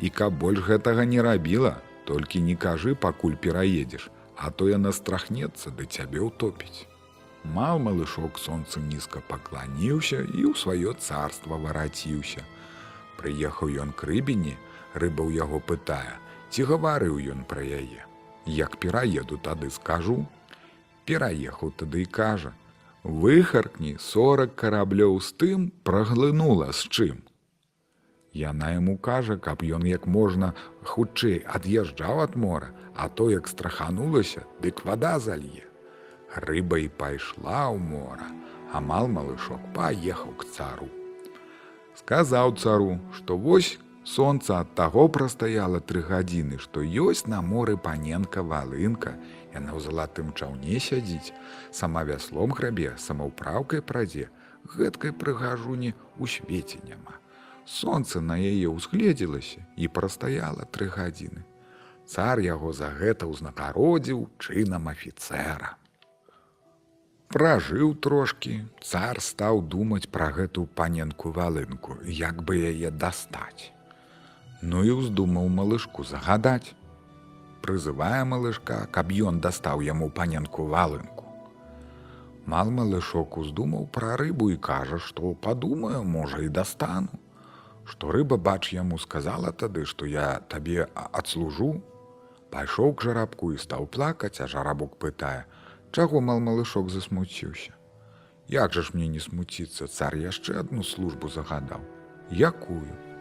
І 0.00 0.08
каб 0.08 0.32
больш 0.32 0.64
гэтага 0.64 1.04
не 1.04 1.20
рабіла, 1.20 1.74
толькі 2.08 2.40
не 2.40 2.56
кажы, 2.56 2.94
пакуль 2.96 3.36
пераедзеш, 3.36 4.08
а 4.36 4.48
то 4.50 4.72
яна 4.72 4.92
страхнецца 4.96 5.68
да 5.76 5.84
цябе 5.84 6.24
ўтопіць. 6.24 6.88
Мал 7.44 7.78
малышок 7.78 8.40
сонцу 8.40 8.80
нізка 8.80 9.20
пакланіўся 9.28 10.24
і 10.24 10.48
ў 10.48 10.56
сваё 10.56 10.96
царства 10.96 11.60
вараціўся. 11.60 12.40
Прыехаў 13.20 13.68
ён 13.84 13.92
к 13.92 14.08
рыбіні, 14.08 14.56
рыба 14.96 15.28
ў 15.28 15.44
яго 15.44 15.60
пытае, 15.60 16.16
ці 16.48 16.64
гаварыў 16.72 17.20
ён 17.36 17.44
пра 17.44 17.60
яе. 17.60 18.08
Як 18.46 18.80
пераеду 18.80 19.36
тады 19.36 19.68
скажу, 19.68 20.24
пераехаў 21.08 21.72
тады 21.76 22.02
і 22.02 22.10
кажа: 22.18 22.52
Выхаркні 23.02 23.96
40 23.98 24.54
караблёў 24.54 25.18
з 25.20 25.34
тым 25.34 25.70
праглынула 25.82 26.70
з 26.70 26.86
чым. 26.86 27.16
Яна 28.32 28.70
яму 28.72 28.96
кажа, 28.96 29.36
каб 29.36 29.62
ён 29.62 29.84
як 29.84 30.06
можна 30.06 30.54
хутчэй 30.86 31.42
ад'язджаў 31.44 32.22
ад 32.24 32.36
мора, 32.36 32.70
а 32.96 33.08
то 33.08 33.28
як 33.30 33.48
страханулася, 33.48 34.46
дык 34.62 34.84
вада 34.86 35.18
залье. 35.18 35.66
Рыба 36.32 36.78
і 36.80 36.88
пайшла 36.88 37.68
ў 37.68 37.76
мора, 37.76 38.30
амал 38.72 39.08
малышок 39.08 39.60
паехаў 39.76 40.32
к 40.40 40.48
цару. 40.48 40.88
Сказаў 41.98 42.56
цару, 42.56 42.96
што 43.12 43.36
вось 43.36 43.76
сонца 44.04 44.64
ад 44.64 44.72
таго 44.74 45.08
прастаяла 45.12 45.80
тры 45.80 46.00
гадзіны, 46.00 46.56
што 46.58 46.80
ёсць 46.80 47.28
на 47.28 47.42
моры 47.42 47.76
паненка 47.76 48.42
валынка, 48.42 49.18
яна 49.54 49.72
ў 49.76 49.80
залатым 49.84 50.32
чаўне 50.32 50.80
сядзіць, 50.80 51.32
сама 51.70 52.04
вяслом 52.08 52.52
грабе, 52.56 52.94
самаўпраўкай 52.98 53.84
прадзе, 53.84 54.28
гэткай 54.76 55.12
прыгажуні 55.12 55.94
ў 56.18 56.24
свеце 56.26 56.80
няма. 56.84 57.18
Сонце 57.64 58.20
на 58.20 58.36
яе 58.40 58.66
ўзгледзелася 58.72 59.62
і 59.76 59.88
прастаяла 59.88 60.66
тры 60.66 60.88
гадзіны. 60.90 61.44
Цар 62.06 62.42
яго 62.42 62.72
за 62.74 62.90
гэта 62.90 63.30
ўзнакародзіў 63.30 64.26
чынам 64.42 64.90
афіцэра. 64.90 65.78
Пражыў 67.32 67.94
трошкі, 67.96 68.58
цар 68.84 69.22
стаў 69.24 69.62
думаць 69.64 70.10
пра 70.12 70.28
гэту 70.36 70.66
паненку 70.76 71.30
валынку, 71.32 71.96
як 72.04 72.42
бы 72.42 72.58
яе 72.58 72.90
дастаць. 72.90 73.72
Ну 74.60 74.82
і 74.84 74.98
ўздумаў 75.00 75.48
малышку 75.48 76.04
загадаць. 76.04 76.74
Прызывае 77.62 78.24
малышка, 78.24 78.86
каб 78.90 79.12
ён 79.12 79.40
дастаў 79.40 79.82
яму 79.86 80.10
паненку 80.10 80.66
валынку. 80.66 81.28
Мал 82.46 82.70
малышок 82.74 83.38
уздумаў 83.38 83.86
пра 83.86 84.16
рыбу 84.18 84.50
і 84.50 84.58
кажа, 84.58 84.98
што 84.98 85.34
падумаю, 85.34 86.02
можа 86.02 86.42
і 86.42 86.48
дастану. 86.48 87.22
Што 87.84 88.10
рыба 88.14 88.36
бач 88.36 88.72
яму 88.72 88.98
сказала 88.98 89.52
тады, 89.52 89.86
што 89.86 90.06
я 90.06 90.40
табе 90.48 90.88
адслужу, 90.94 91.72
Пайшоў 92.52 92.90
к 92.92 93.06
жарабку 93.08 93.48
і 93.56 93.60
стаў 93.60 93.86
плакаць, 93.88 94.36
а 94.44 94.46
жарабок 94.54 94.98
пытае: 95.04 95.44
Чаго 95.90 96.20
мал 96.20 96.40
малышок 96.48 96.90
засмуціўся. 96.92 97.72
Як 98.48 98.76
жа 98.76 98.82
ж 98.88 98.92
мне 98.92 99.08
не 99.08 99.22
смуціцца, 99.24 99.88
цар 99.88 100.16
яшчэ 100.20 100.58
адну 100.60 100.84
службу 100.84 101.32
загадаў. 101.32 101.80
Якую? 102.28 103.11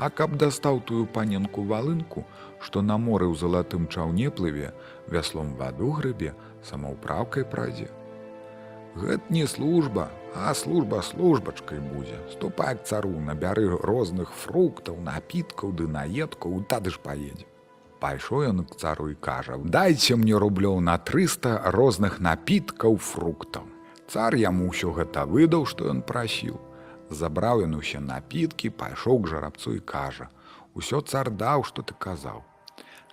А 0.00 0.08
каб 0.08 0.36
дастаў 0.40 0.78
тую 0.88 1.06
паненку 1.14 1.62
валынку, 1.70 2.22
што 2.66 2.80
на 2.80 2.96
моры 2.96 3.26
ў 3.28 3.36
залатым 3.36 3.84
чаўне 3.92 4.30
плыве, 4.32 4.70
вяслом 5.14 5.50
ваду 5.60 5.90
грыбе, 5.98 6.32
самаўпраўкай 6.64 7.44
прадзе. 7.44 7.90
Гэт 8.96 9.28
не 9.30 9.44
служба, 9.46 10.08
а 10.34 10.54
служба 10.54 11.02
службачкай 11.02 11.84
будзе. 11.84 12.16
Ступай 12.32 12.78
к 12.80 12.88
цару, 12.88 13.12
набяры 13.26 13.68
розных 13.76 14.32
фруктаў, 14.32 14.96
напіткаў 15.04 15.76
ды 15.76 15.86
наедкаў, 15.98 16.64
тады 16.64 16.96
ж 16.96 17.02
паедзе. 17.04 17.44
Пайшоў 18.00 18.48
ён 18.48 18.64
к 18.64 18.80
цару 18.80 19.10
і 19.12 19.20
кажа: 19.20 19.60
Дайце 19.60 20.16
мне 20.16 20.32
рублёў 20.32 20.80
на 20.80 20.96
300 20.96 21.70
розных 21.76 22.18
напіткаў 22.24 22.96
фруктаў. 22.96 23.68
Цар 24.08 24.34
яму 24.34 24.72
ўсё 24.72 24.96
гэта 24.96 25.28
выдаў, 25.28 25.68
што 25.68 25.92
ён 25.92 26.00
прасіў. 26.00 26.56
Забраў 27.10 27.64
ён 27.66 27.74
усе 27.78 28.00
напіткі, 28.00 28.70
пайшоў 28.70 29.22
к 29.22 29.30
жарабцу 29.32 29.74
і 29.74 29.80
кажа: 29.80 30.28
Усё 30.74 31.02
цар 31.02 31.30
даў, 31.30 31.64
што 31.66 31.82
ты 31.82 31.94
казаў. 31.98 32.44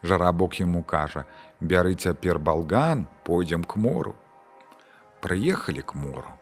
Жарабок 0.03 0.59
яму 0.61 0.83
кажа: 0.83 1.25
бяры 1.59 1.95
цяпер 1.95 2.39
балган, 2.39 3.07
пойдзем 3.23 3.63
к 3.63 3.75
мору. 3.75 4.15
Прыехалі 5.21 5.81
к 5.81 5.95
мору. 5.95 6.37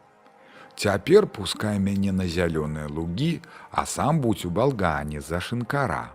Цяпер 0.76 1.28
пускай 1.28 1.80
мяне 1.80 2.12
на 2.12 2.28
зялёныя 2.28 2.92
лугі, 2.92 3.42
а 3.72 3.86
сам 3.86 4.20
будзь 4.20 4.46
у 4.46 4.52
балгане 4.52 5.22
за 5.22 5.40
шынкара 5.40 6.12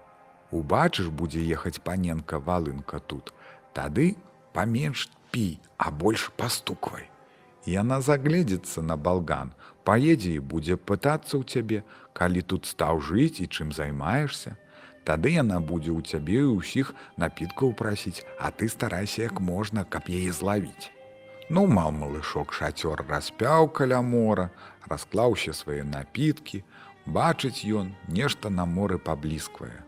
убачыш 0.50 1.09
будзе 1.09 1.42
ехаць 1.46 1.81
паненка 1.87 2.38
валынка 2.38 2.98
тут 2.98 3.33
тады 3.74 4.16
паменш 4.53 5.09
пі 5.31 5.46
а 5.79 5.90
больш 6.03 6.31
пастуквай 6.37 7.07
яна 7.74 8.00
загледзецца 8.07 8.83
на 8.83 8.96
балган 8.96 9.55
паедзе 9.85 10.37
і 10.38 10.45
будзе 10.53 10.77
пытацца 10.77 11.35
ў 11.38 11.45
цябе 11.45 11.83
калі 12.12 12.43
тут 12.53 12.71
стаў 12.71 13.01
жыць 13.11 13.40
і 13.45 13.49
чым 13.49 13.73
займаешься 13.77 14.57
тады 15.11 15.35
яна 15.35 15.61
будзе 15.73 15.93
ў 15.93 16.01
цябе 16.05 16.40
і 16.45 16.55
ўсіх 16.61 16.95
напіткаў 17.25 17.75
прасіць 17.83 18.25
а 18.38 18.51
ты 18.51 18.69
старайся 18.69 19.27
як 19.27 19.40
можна 19.51 19.85
каб 19.85 20.11
яе 20.21 20.33
злавіць 20.40 20.90
ну 21.51 21.66
мал 21.66 21.93
малышок 22.01 22.57
шацёр 22.57 23.05
распяў 23.12 23.71
каля 23.81 24.01
мора 24.14 24.51
расклаўся 24.87 25.57
свае 25.61 25.85
напіткі 25.93 26.64
бачыць 27.21 27.64
ён 27.83 27.95
нешта 28.21 28.53
на 28.59 28.69
моры 28.79 28.99
паблізквае 29.11 29.79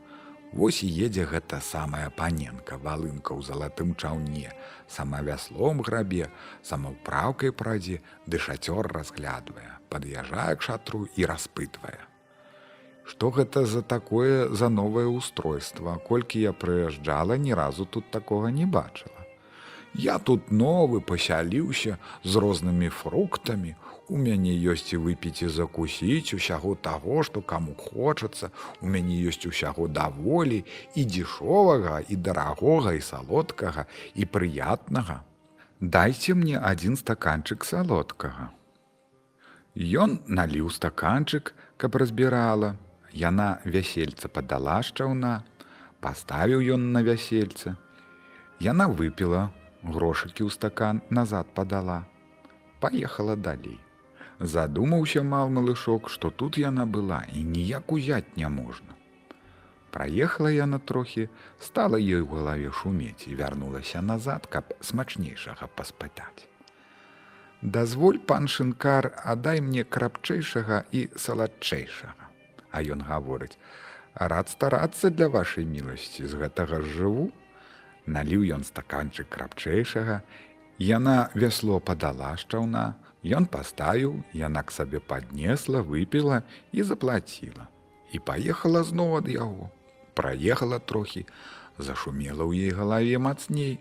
Вось 0.53 0.83
і 0.85 0.89
едзе 1.05 1.25
гэта 1.25 1.65
самая 1.65 2.11
паненка, 2.13 2.77
валынка 2.77 3.33
ў 3.33 3.41
залатым 3.41 3.97
чаўне, 3.97 4.53
сама 4.85 5.25
вяслом 5.25 5.81
грабе, 5.81 6.29
самаўпраўкай 6.61 7.57
прадзе, 7.57 8.05
ды 8.29 8.37
шацёр 8.37 8.85
разглядвае, 8.93 9.81
пад'язджае 9.95 10.57
к 10.57 10.69
шатру 10.69 11.07
і 11.17 11.29
распытвае. 11.33 11.99
Што 13.05 13.31
гэта 13.39 13.65
за 13.67 13.83
такое 13.83 14.49
за 14.49 14.69
новае 14.69 15.07
устройство, 15.07 15.99
колькі 16.09 16.41
я 16.41 16.53
прыязджала, 16.53 17.37
ні 17.37 17.55
разу 17.55 17.85
тут 17.85 18.11
такога 18.11 18.55
не 18.61 18.67
бачыла. 18.67 19.23
Я 19.95 20.19
тут 20.19 20.51
новы 20.51 21.01
пасяліўся 21.01 21.99
з 22.25 22.37
рознымі 22.37 22.89
фруктамі. 22.89 23.75
У 24.09 24.17
мяне 24.17 24.53
ёсць 24.73 24.93
і 24.93 25.01
выпіць 25.05 25.45
і 25.45 25.49
закусіць 25.49 26.35
усяго 26.35 26.75
таго, 26.75 27.23
што 27.23 27.43
каму 27.43 27.75
хочацца. 27.77 28.51
У 28.81 28.89
мяне 28.89 29.21
ёсць 29.29 29.45
усяго 29.47 29.89
даволі 29.89 30.65
і 30.97 31.05
дзішовага, 31.05 32.01
і 32.09 32.17
дарагога, 32.17 32.97
і 32.97 33.05
салодкага, 33.05 33.87
і 34.15 34.25
прыятнага. 34.25 35.21
Дайце 35.81 36.35
мне 36.35 36.57
адзін 36.57 36.97
стаканчык 36.97 37.65
салодкага. 37.65 38.51
Ён 39.77 40.21
наліў 40.29 40.69
стаканчык, 40.69 41.55
каб 41.81 41.97
разбірала. 41.97 42.77
Яна 43.13 43.61
вясельца 43.65 44.29
падала 44.29 44.83
шчаўна, 44.85 45.45
паставіў 46.01 46.61
ён 46.77 46.93
на 46.93 47.01
вясельце. 47.01 47.77
Яна 48.61 48.89
выпіла, 48.89 49.49
грошыкі 49.83 50.45
ў 50.45 50.51
стакан 50.53 51.01
назад 51.09 51.49
падала. 51.55 52.05
Паехала 52.81 53.37
далей. 53.37 53.81
Задумаўся 54.41 55.23
мал 55.23 55.49
малышок, 55.49 56.09
што 56.09 56.31
тут 56.31 56.59
яна 56.59 56.85
была 56.85 57.25
і 57.33 57.43
ніяк 57.43 57.93
узяць 57.93 58.37
не 58.37 58.49
можна. 58.49 58.93
Праехала 59.91 60.53
яна 60.53 60.79
трохі, 60.79 61.29
стала 61.61 61.97
ёй 61.97 62.21
у 62.21 62.29
галаве 62.29 62.73
шумець 62.73 63.29
і 63.29 63.37
вярнулася 63.37 64.03
назад, 64.03 64.49
каб 64.49 64.73
смачнейшага 64.81 65.69
паспытаць. 65.77 66.52
Дазволь 67.63 68.19
пан 68.19 68.49
шынкар, 68.49 69.13
адай 69.25 69.61
мне 69.61 69.85
крапчэйшага 69.85 70.85
і 70.91 71.09
саладчэйшага. 71.15 72.27
А 72.71 72.83
ён 72.83 73.07
гаворыць: 73.07 73.57
рад 74.15 74.49
старацца 74.49 75.11
для 75.11 75.29
вашай 75.29 75.65
міласці 75.65 76.27
з 76.27 76.35
гэтага 76.35 76.83
жыву, 76.83 77.31
наліў 78.07 78.43
ён 78.59 78.65
стаканчык 78.67 79.31
крапчэйшага, 79.31 80.23
Яна 80.83 81.31
вясло 81.35 81.79
падала 81.79 82.35
шчаўна, 82.35 82.97
Ён 83.23 83.47
паставіў, 83.47 84.17
яна 84.35 84.63
к 84.67 84.75
сабе 84.75 84.99
паднесла, 84.99 85.79
выпіла 85.87 86.43
і 86.73 86.83
заплаціла. 86.83 87.69
І 88.11 88.19
паехала 88.19 88.83
зноў 88.83 89.23
ад 89.23 89.29
яго. 89.31 89.71
Праехала 90.19 90.83
трохі, 90.83 91.23
зашумела 91.79 92.43
ў 92.43 92.67
ей 92.67 92.75
галаве 92.75 93.23
мацней. 93.23 93.79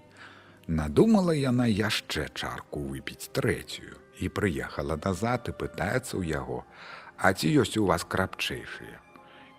Надумала 0.68 1.32
яна 1.32 1.66
яшчэ 1.68 2.28
чарку 2.34 2.84
выпіць 2.90 3.32
трэцюю 3.34 3.98
і 4.20 4.30
прыехала 4.30 5.00
назад 5.06 5.50
і 5.50 5.58
пытаецца 5.58 6.18
ў 6.18 6.24
яго: 6.36 6.64
«А 7.18 7.34
ці 7.34 7.50
ёсць 7.62 7.78
у 7.78 7.86
вас 7.86 8.04
крапчэйшыя? 8.04 9.00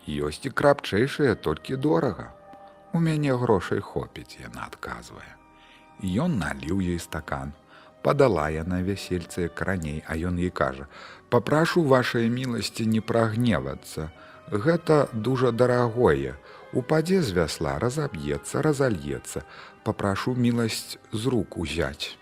Ёсць 0.06 0.46
і 0.46 0.50
крапчэйшыя 0.50 1.34
толькі 1.34 1.76
дорага, 1.76 2.30
У 2.92 3.00
мяне 3.00 3.34
грошай 3.40 3.80
хопіць, 3.80 4.36
яна 4.40 4.66
адказвае. 4.68 5.32
Ён 6.24 6.36
наліў 6.40 6.80
ёй 6.84 6.98
стакан. 7.00 7.54
Падала 8.04 8.50
яна 8.52 8.82
вясельцы 8.84 9.48
раней, 9.56 10.04
а 10.06 10.16
ён 10.16 10.36
ей 10.36 10.50
кажа: 10.50 10.88
«Папрашу 11.30 11.84
вашай 11.92 12.28
міласці 12.28 12.84
не 12.86 13.00
прагневацца. 13.00 14.10
Гэта 14.50 15.08
дужа 15.12 15.52
дарагое. 15.52 16.36
Упадзе 16.72 17.22
з 17.22 17.32
вясла 17.32 17.78
разаб'ецца, 17.78 18.60
разальецца, 18.60 19.44
папрашу 19.84 20.34
міласць 20.34 20.98
з 21.12 21.26
рук 21.26 21.58
узяць. 21.58 22.16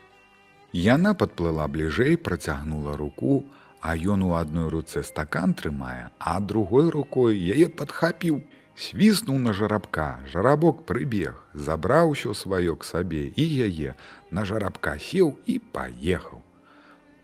Яна 0.72 1.14
падплыла 1.14 1.66
бліжэй, 1.66 2.16
працягнула 2.16 2.96
руку, 2.96 3.44
а 3.80 3.96
ён 3.96 4.22
у 4.22 4.34
адной 4.38 4.68
руцэ 4.70 5.02
стакан 5.02 5.54
трымае, 5.54 6.10
а 6.18 6.38
другой 6.40 6.90
рукой 6.90 7.36
яе 7.36 7.68
падхапіў, 7.68 8.42
свіснуў 8.76 9.38
на 9.38 9.52
жарабка. 9.52 10.20
Жарабок 10.32 10.84
прыбег, 10.86 11.40
забраў 11.54 12.14
усё 12.14 12.34
сваё 12.34 12.76
к 12.76 12.84
сабе 12.84 13.32
і 13.34 13.44
яе 13.66 13.96
на 14.30 14.44
жарабка 14.44 14.96
сеў 14.98 15.36
і 15.46 15.58
паехаў. 15.74 16.44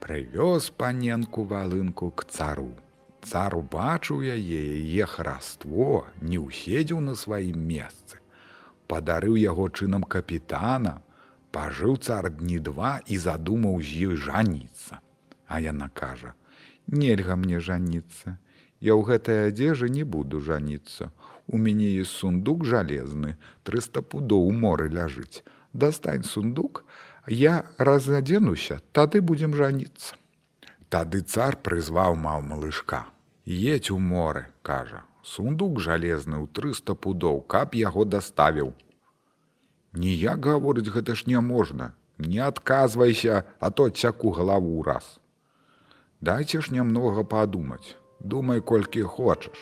Прывёз 0.00 0.70
паненку 0.70 1.44
валынку 1.44 2.10
к 2.10 2.24
цару. 2.24 2.74
Цар 3.26 3.56
убачыў 3.58 4.22
яе 4.22 4.60
яе 4.78 5.06
хараство, 5.06 6.06
не 6.20 6.38
ўседзеў 6.38 7.00
на 7.00 7.14
сваім 7.14 7.58
месцы. 7.58 8.15
Падарыў 8.86 9.36
яго 9.40 9.68
чынам 9.68 10.06
капітана, 10.06 11.00
пажыў 11.50 11.96
цар 11.98 12.30
дні 12.30 12.58
два 12.58 13.00
і 13.06 13.18
задумаў 13.18 13.80
з 13.82 14.10
ёй 14.10 14.16
жаніцца. 14.16 15.00
А 15.46 15.60
яна 15.60 15.88
кажа: 15.88 16.34
«Нельга 16.86 17.36
мне 17.36 17.60
жаніцца. 17.60 18.38
Я 18.80 18.94
ў 18.94 19.02
гэтай 19.08 19.48
адзежы 19.50 19.88
не 19.88 20.04
буду 20.04 20.40
жаніцца. 20.40 21.10
У 21.46 21.58
мяне 21.58 21.88
есть 21.96 22.10
сундук 22.10 22.64
жалезны, 22.64 23.36
300 23.62 24.02
пудоў 24.02 24.46
у 24.50 24.52
моры 24.52 24.88
ляжыць. 24.90 25.42
Дастань 25.72 26.24
сундук, 26.24 26.84
я 27.26 27.64
разадзенуся, 27.78 28.80
тады 28.92 29.20
будзем 29.20 29.54
жаніцца. 29.54 30.16
Тады 30.88 31.22
цар 31.22 31.56
прызваў 31.56 32.14
маў 32.14 32.42
малышка. 32.42 33.06
Едь 33.46 33.90
у 33.90 33.98
море, 33.98 34.48
кажа, 34.62 35.02
сундук 35.26 35.80
жалезны 35.82 36.38
ў 36.38 36.46
300 36.54 36.94
пудоў, 36.94 37.42
каб 37.54 37.74
яго 37.74 38.06
даставіў. 38.06 38.72
Ніяк 40.02 40.46
гаворыць 40.46 40.92
гэта 40.94 41.16
ж 41.18 41.26
няможна. 41.26 41.94
Не 42.18 42.40
адказвайся, 42.46 43.44
а 43.60 43.70
то 43.70 43.88
цяку 43.90 44.30
галаву 44.30 44.82
раз. 44.82 45.18
Дайце 46.20 46.60
ж 46.64 46.72
нямнога 46.72 47.24
падумаць, 47.24 47.96
думай 48.20 48.60
колькі 48.60 49.02
хочаш. 49.16 49.58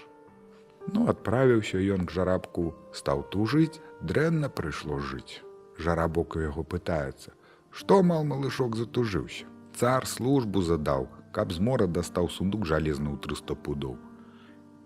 Ну 0.92 1.08
адправіўся 1.10 1.80
ён 1.96 2.06
к 2.06 2.14
жарабку, 2.14 2.74
стаў 2.92 3.24
тужыць, 3.32 3.80
дрэнна 4.02 4.52
прыйшло 4.52 5.00
жыць. 5.00 5.40
Жарабок 5.78 6.36
у 6.36 6.44
яго 6.44 6.62
пытаецца: 6.62 7.32
што 7.70 8.02
мал 8.06 8.22
малышок 8.24 8.76
затужыўся. 8.76 9.50
Цар 9.74 10.06
службу 10.06 10.62
задаў, 10.62 11.08
каб 11.32 11.50
з 11.50 11.58
мора 11.58 11.86
дастаў 11.90 12.28
сундук 12.30 12.68
жалезны 12.70 13.10
ў 13.10 13.18
300 13.18 13.56
пудоў. 13.58 13.96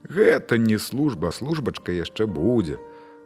Гэта 0.04 0.58
не 0.58 0.78
служба, 0.78 1.30
службачка 1.30 1.92
яшчэ 1.92 2.26
будзе. 2.26 2.78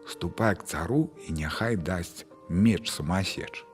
Ступай 0.09 0.57
к 0.57 0.65
цару 0.65 1.11
і 1.29 1.33
няхай 1.33 1.77
дасць 1.77 2.25
меч 2.49 2.91
самасеч. 2.91 3.65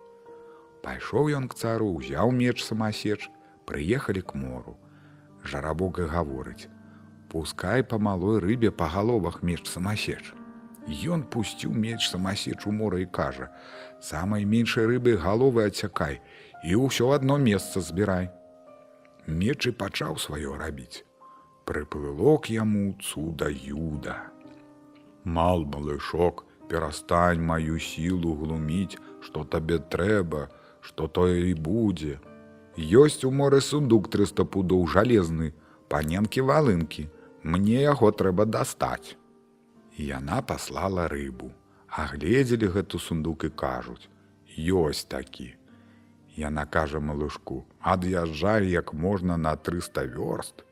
Пайшоў 0.83 1.31
ён 1.35 1.49
к 1.49 1.55
цару, 1.55 1.89
узяў 1.95 2.33
меч 2.33 2.63
самасеч, 2.65 3.31
прыехалі 3.65 4.23
к 4.23 4.35
мору. 4.35 4.77
Жарабок 5.45 5.99
і 5.99 6.11
гаворыць: 6.11 6.69
Пускай 7.29 7.85
па 7.85 7.99
малой 7.99 8.41
рыбе 8.41 8.71
па 8.71 8.89
галовах 8.89 9.43
меч 9.43 9.65
самасеч. 9.67 10.35
Ён 10.89 11.23
пусціў 11.29 11.73
меч 11.73 12.09
самасеч 12.09 12.67
у 12.67 12.73
мора 12.73 13.01
і 13.01 13.07
кажа: 13.07 13.53
«самай 14.01 14.45
меншай 14.45 14.87
рыбы 14.89 15.17
галовы 15.17 15.69
адцякай 15.69 16.21
і 16.65 16.81
ўсё 16.81 17.13
адно 17.13 17.37
месца 17.37 17.81
збірай. 17.81 18.33
Меч 19.27 19.69
і 19.69 19.73
пачаў 19.73 20.17
сваё 20.17 20.57
рабіць. 20.57 21.08
Прыплыло 21.69 22.39
к 22.39 22.47
яму 22.47 22.97
цуда 22.99 23.49
юда. 23.51 24.17
Мал 25.25 25.67
малышок, 25.67 26.47
перастань 26.67 27.43
маю 27.45 27.79
сілу 27.79 28.31
глуміць, 28.41 28.97
што 29.21 29.45
табе 29.45 29.77
трэба, 29.95 30.49
што 30.81 31.09
тое 31.09 31.51
і 31.51 31.55
будзе. 31.67 32.15
Ёсць 33.01 33.21
у 33.29 33.31
моры 33.41 33.61
сундук 33.61 34.09
300 34.15 34.47
пудоў 34.55 34.87
жалезны, 34.95 35.53
паненкі 35.93 36.41
валынкі, 36.51 37.05
мне 37.43 37.83
яго 37.83 38.13
трэба 38.23 38.47
дастаць. 38.49 39.19
Яна 39.99 40.41
паслала 40.41 41.05
рыбу, 41.13 41.51
агледзелі 42.05 42.71
гэту 42.79 43.03
сундук 43.09 43.45
і 43.45 43.51
кажуць: 43.65 44.09
ёсць 44.57 45.05
такі. 45.05 45.51
Яна 46.33 46.65
кажа 46.65 47.05
малышку, 47.11 47.67
ад'язджай 47.83 48.73
як 48.73 48.95
можна 48.95 49.37
на 49.37 49.55
300 49.57 50.07
вёрст. 50.17 50.65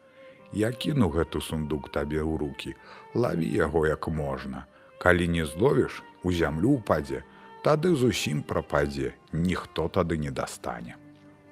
Я 0.53 0.71
кіну 0.73 1.09
гэту 1.11 1.41
сундук 1.41 1.91
табе 1.91 2.23
ў 2.23 2.39
руки, 2.39 2.75
лаві 3.15 3.47
яго 3.47 3.87
як 3.87 4.09
можна. 4.09 4.67
Калі 4.99 5.29
не 5.29 5.47
зловіш, 5.47 6.03
у 6.23 6.33
зямлю 6.33 6.79
упадзе, 6.81 7.23
тады 7.63 7.95
зусім 7.95 8.43
прападзе, 8.43 9.15
ніхто 9.33 9.89
тады 9.89 10.17
не 10.17 10.31
дастане. 10.31 10.97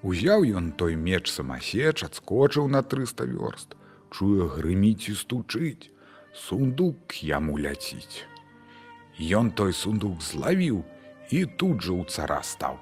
Узяў 0.02 0.44
ён 0.44 0.72
той 0.72 0.96
меч 0.96 1.30
самасеч, 1.32 2.04
адскочыў 2.04 2.68
на 2.68 2.82
300 2.82 3.24
вёрст, 3.24 3.76
чуе 4.10 4.48
грыміць 4.48 5.08
і 5.08 5.14
стучыць, 5.16 5.90
сундук 6.34 7.16
яму 7.22 7.58
ляціць. 7.58 8.26
Ён 9.18 9.50
той 9.50 9.72
сундук 9.72 10.20
злавіў 10.20 10.82
і 11.30 11.44
тут 11.56 11.80
жа 11.80 11.94
ў 11.94 12.04
цара 12.10 12.42
стаў. 12.42 12.76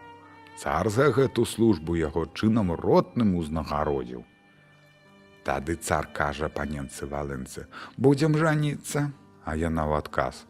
Цар 0.57 0.91
за 0.91 1.09
гэту 1.13 1.45
службу 1.45 1.97
яго 1.97 2.27
чынам 2.35 2.73
ротным 2.73 3.37
узнагародзіў. 3.37 4.25
Тады 5.43 5.75
цар 5.75 6.07
кажа 6.15 6.49
паненцы 6.49 7.07
валэнцы: 7.07 7.67
«Будзем 8.05 8.39
жаніцца, 8.39 9.11
а 9.45 9.57
яна 9.59 9.91
ў 9.91 9.99
адказ. 9.99 10.47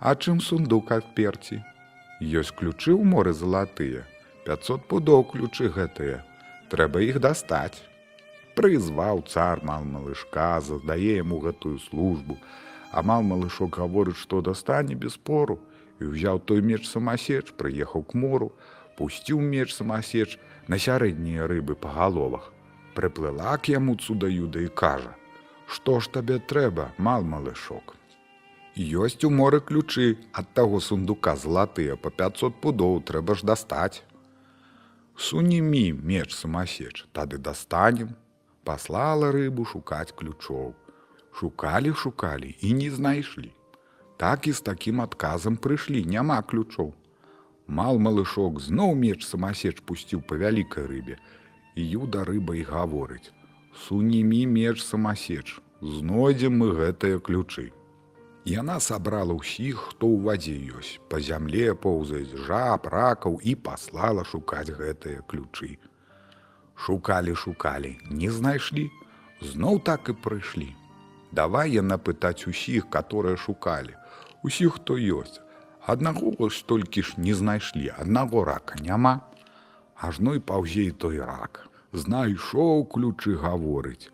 А 0.00 0.16
чым 0.16 0.40
сундук 0.40 0.92
адперці? 0.96 1.60
Ёсць 2.24 2.56
ключы 2.56 2.96
ў 2.96 3.04
моры 3.04 3.36
залатыя, 3.36 4.08
500 4.48 4.88
пудоў 4.88 5.28
ключы 5.32 5.68
гэтыя. 5.68 6.24
Трэба 6.72 7.04
іх 7.04 7.20
дастаць. 7.20 7.84
Прызваў 8.56 9.20
цар 9.28 9.60
мал 9.60 9.84
малышка, 9.84 10.56
задае 10.64 11.20
яму 11.20 11.40
гэтую 11.44 11.76
службу. 11.84 12.38
Амал 12.96 13.20
малышок 13.22 13.76
гаворыць, 13.76 14.16
што 14.16 14.40
дастане 14.40 14.96
без 14.96 15.20
пору 15.20 15.60
і 16.00 16.16
ўзяў 16.16 16.40
той 16.48 16.64
меч 16.64 16.88
самасеч, 16.88 17.52
прыехаў 17.60 18.08
к 18.08 18.16
мору, 18.16 18.56
пусціў 18.96 19.44
меч 19.44 19.76
самасеч 19.76 20.40
на 20.66 20.80
сярэднія 20.80 21.44
рыбы 21.44 21.76
па 21.76 21.92
галовах 21.92 22.48
прыплыла 22.94 23.56
к 23.58 23.72
яму 23.72 23.96
цудаюда 23.96 24.60
і 24.66 24.68
кажа: 24.68 25.14
«Што 25.66 26.00
ж 26.00 26.10
табе 26.10 26.38
трэба, 26.38 26.92
мал 26.98 27.22
малышок. 27.22 27.96
Ёсць 28.76 29.24
у 29.26 29.30
моры 29.30 29.60
ключы 29.60 30.16
ад 30.32 30.54
таго 30.54 30.80
сундука 30.80 31.34
златыя 31.36 31.96
па 31.96 32.10
500 32.10 32.60
пудоў 32.62 33.02
трэба 33.02 33.34
ж 33.34 33.44
дастаць. 33.44 34.02
Сунімі 35.16 35.92
меч 35.92 36.32
самасеч, 36.34 37.04
тады 37.12 37.38
дастанем, 37.38 38.14
паслала 38.64 39.32
рыбу 39.32 39.66
шукаць 39.66 40.14
ключоў. 40.14 40.74
Шукалі, 41.34 41.92
шукалі 41.94 42.56
і 42.60 42.72
не 42.72 42.90
знайшлі. 42.90 43.52
Так 44.16 44.46
і 44.46 44.52
з 44.52 44.60
такім 44.60 45.00
адказам 45.00 45.56
прыйшлі, 45.56 46.04
няма 46.04 46.40
ключоў. 46.42 46.94
Мал 47.66 47.98
малышок 47.98 48.60
зноў 48.60 48.94
меч 48.94 49.26
самасеч 49.26 49.82
пусціў 49.86 50.22
па 50.22 50.36
вялікай 50.36 50.86
рыбе, 50.86 51.18
Юда 51.76 52.24
рыба 52.24 52.56
і 52.56 52.62
гаворыць: 52.62 53.32
Сунімі 53.86 54.46
меч 54.46 54.82
самасеч, 54.82 55.60
знойдзем 55.80 56.58
мы 56.58 56.72
гэтыя 56.74 57.20
ключы. 57.20 57.70
Яна 58.44 58.80
сабрала 58.80 59.36
ўсіх, 59.36 59.92
хто 59.92 60.08
ў 60.08 60.24
вадзе 60.24 60.56
ёсць, 60.74 60.98
па 61.12 61.20
зямле 61.20 61.74
поўзаюць 61.74 62.40
жаб, 62.48 62.88
ракаў 62.88 63.38
і 63.44 63.54
паслала 63.54 64.24
шукаць 64.24 64.72
гэтыя 64.72 65.22
ключы. 65.28 65.78
Шукалі, 66.74 67.36
шукалі, 67.36 67.98
не 68.10 68.30
знайшлі, 68.32 68.88
зноў 69.44 69.80
так 69.84 70.08
і 70.08 70.16
прыйшлі. 70.24 70.72
Давай 71.32 71.70
яна 71.76 72.00
пытаць 72.00 72.48
усіх, 72.48 72.88
которые 72.90 73.36
шукалі, 73.36 73.94
усіх, 74.42 74.80
хто 74.80 74.96
ёсць. 74.96 75.38
Аднаго 75.86 76.32
вось 76.38 76.62
толькі 76.62 77.02
ж 77.02 77.14
не 77.16 77.34
знайшлі, 77.34 77.92
аднаго 77.96 78.44
рака 78.44 78.80
няма, 78.80 79.20
ажно 80.00 80.34
і 80.34 80.40
паўзей 80.40 80.90
той 80.90 81.20
рак. 81.20 81.66
Знайшоў 81.92 82.86
ключы 82.94 83.36
гаворыць. 83.36 84.08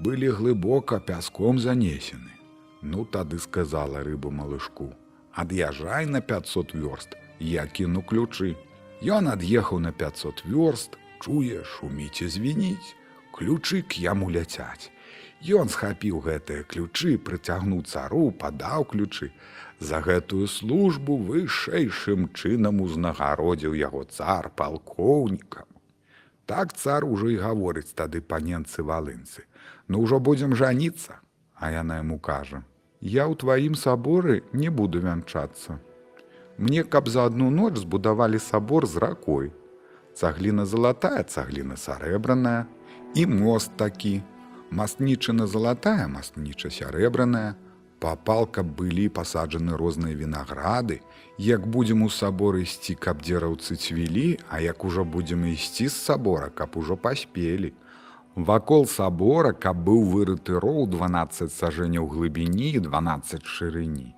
Былі 0.00 0.30
глыбока 0.36 0.98
пяском 1.00 1.58
занесены. 1.58 2.32
Ну 2.82 3.04
тады 3.04 3.38
сказала 3.38 4.02
рыбу 4.02 4.30
малышку: 4.30 4.94
«Ад'язджай 5.42 6.06
на 6.06 6.20
500 6.20 6.74
вёрст, 6.74 7.16
я 7.38 7.66
кіну 7.66 8.02
ключы. 8.02 8.56
Ён 9.02 9.28
ад'ехаў 9.28 9.78
на 9.78 9.92
500 9.92 10.44
вёрст, 10.44 10.96
чуе, 11.20 11.64
шуміць 11.64 12.22
і 12.24 12.28
звініць, 12.28 12.96
ключы 13.32 13.82
к 13.82 14.00
яму 14.00 14.30
ляцяць. 14.30 14.90
Ён 15.40 15.72
схапіў 15.72 16.20
гэтыя 16.20 16.64
ключы, 16.68 17.16
прыцягнуў 17.16 17.84
цару, 17.88 18.30
падаў 18.30 18.84
ключы, 18.84 19.32
За 19.80 20.02
гэтую 20.04 20.46
службу 20.46 21.16
вышэйшым 21.16 22.28
чынам 22.36 22.82
узнагародзіў 22.84 23.72
яго 23.80 24.04
цар 24.04 24.52
палкоўнікам. 24.52 25.64
Так 26.44 26.74
цар 26.76 27.06
ужо 27.08 27.30
і 27.32 27.40
гаворыць 27.40 27.96
тады 27.96 28.20
паненцы 28.20 28.84
валынцы. 28.84 29.48
Ну 29.88 30.04
ўжо 30.04 30.20
будзем 30.20 30.52
жаніцца, 30.52 31.16
а 31.56 31.72
яна 31.72 32.04
яму 32.04 32.20
кажа: 32.20 32.60
«Я 33.00 33.24
ў 33.24 33.40
тваім 33.40 33.74
саборы 33.74 34.44
не 34.52 34.68
буду 34.68 35.00
вянчацца. 35.00 35.80
Мне 36.60 36.84
каб 36.84 37.08
за 37.08 37.24
адну 37.32 37.48
ноч 37.48 37.80
збудавалі 37.80 38.36
сабор 38.36 38.84
з 38.84 39.00
ракой. 39.00 39.48
Цагліна 40.12 40.68
залатая, 40.68 41.24
цагліна 41.24 41.80
сарэбраная, 41.80 42.68
і 43.16 43.26
мост 43.26 43.72
такі. 43.80 44.20
Мастнічына 44.70 45.46
залатая, 45.46 46.06
мастніча 46.08 46.70
сярэбраная, 46.70 47.56
Па 48.00 48.14
палка 48.16 48.62
былі 48.64 49.10
пасаджаны 49.12 49.76
розныя 49.76 50.16
вінаграды, 50.16 51.02
як 51.36 51.66
будзем 51.68 52.02
у 52.02 52.08
сабор 52.08 52.56
ісці, 52.56 52.94
каб 52.96 53.20
дзераўцы 53.20 53.76
цвілі, 53.76 54.40
а 54.48 54.60
як 54.64 54.84
ужо 54.88 55.04
будзем 55.04 55.44
ісці 55.44 55.88
з 55.88 55.96
сабора, 56.08 56.48
каб 56.48 56.78
ужо 56.80 56.96
паспелі. 56.96 57.74
Вакол 58.36 58.86
сабора, 58.86 59.52
каб 59.52 59.84
быў 59.84 60.00
вырыты 60.14 60.56
роў 60.64 60.88
12 60.88 61.52
сажэнняў 61.52 62.08
глыбіні 62.08 62.72
і 62.80 62.80
12 62.88 63.44
шырыні. 63.44 64.16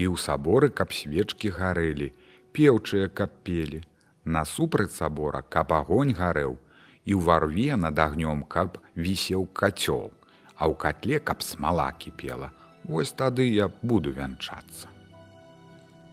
І 0.00 0.08
ў 0.08 0.16
саборы, 0.16 0.72
каб 0.72 0.96
свечкі 0.96 1.52
гарэлі, 1.52 2.14
пеўчыя 2.56 3.12
каб 3.12 3.36
пелі. 3.44 3.84
Насупраць 4.24 4.96
сабора, 4.96 5.44
каб 5.44 5.76
агонь 5.76 6.16
гарэў, 6.16 6.56
і 7.04 7.14
ў 7.16 7.20
варве 7.24 7.76
над 7.76 7.98
агнём, 7.98 8.44
каб 8.44 8.78
вісеў 8.96 9.48
кацёл, 9.52 10.12
а 10.56 10.68
ў 10.68 10.74
катле, 10.76 11.18
каб 11.18 11.42
смала 11.42 11.92
кіпела. 11.92 12.52
Вось 12.84 13.12
тады 13.12 13.48
я 13.48 13.70
буду 13.82 14.12
вянчацца. 14.12 14.88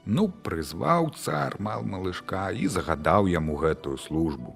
Ну, 0.06 0.30
прызваў 0.30 1.12
цар 1.20 1.58
мал 1.60 1.84
малышка 1.84 2.52
і 2.52 2.68
загадаў 2.72 3.28
яму 3.28 3.58
гэтую 3.60 3.98
службу. 4.00 4.56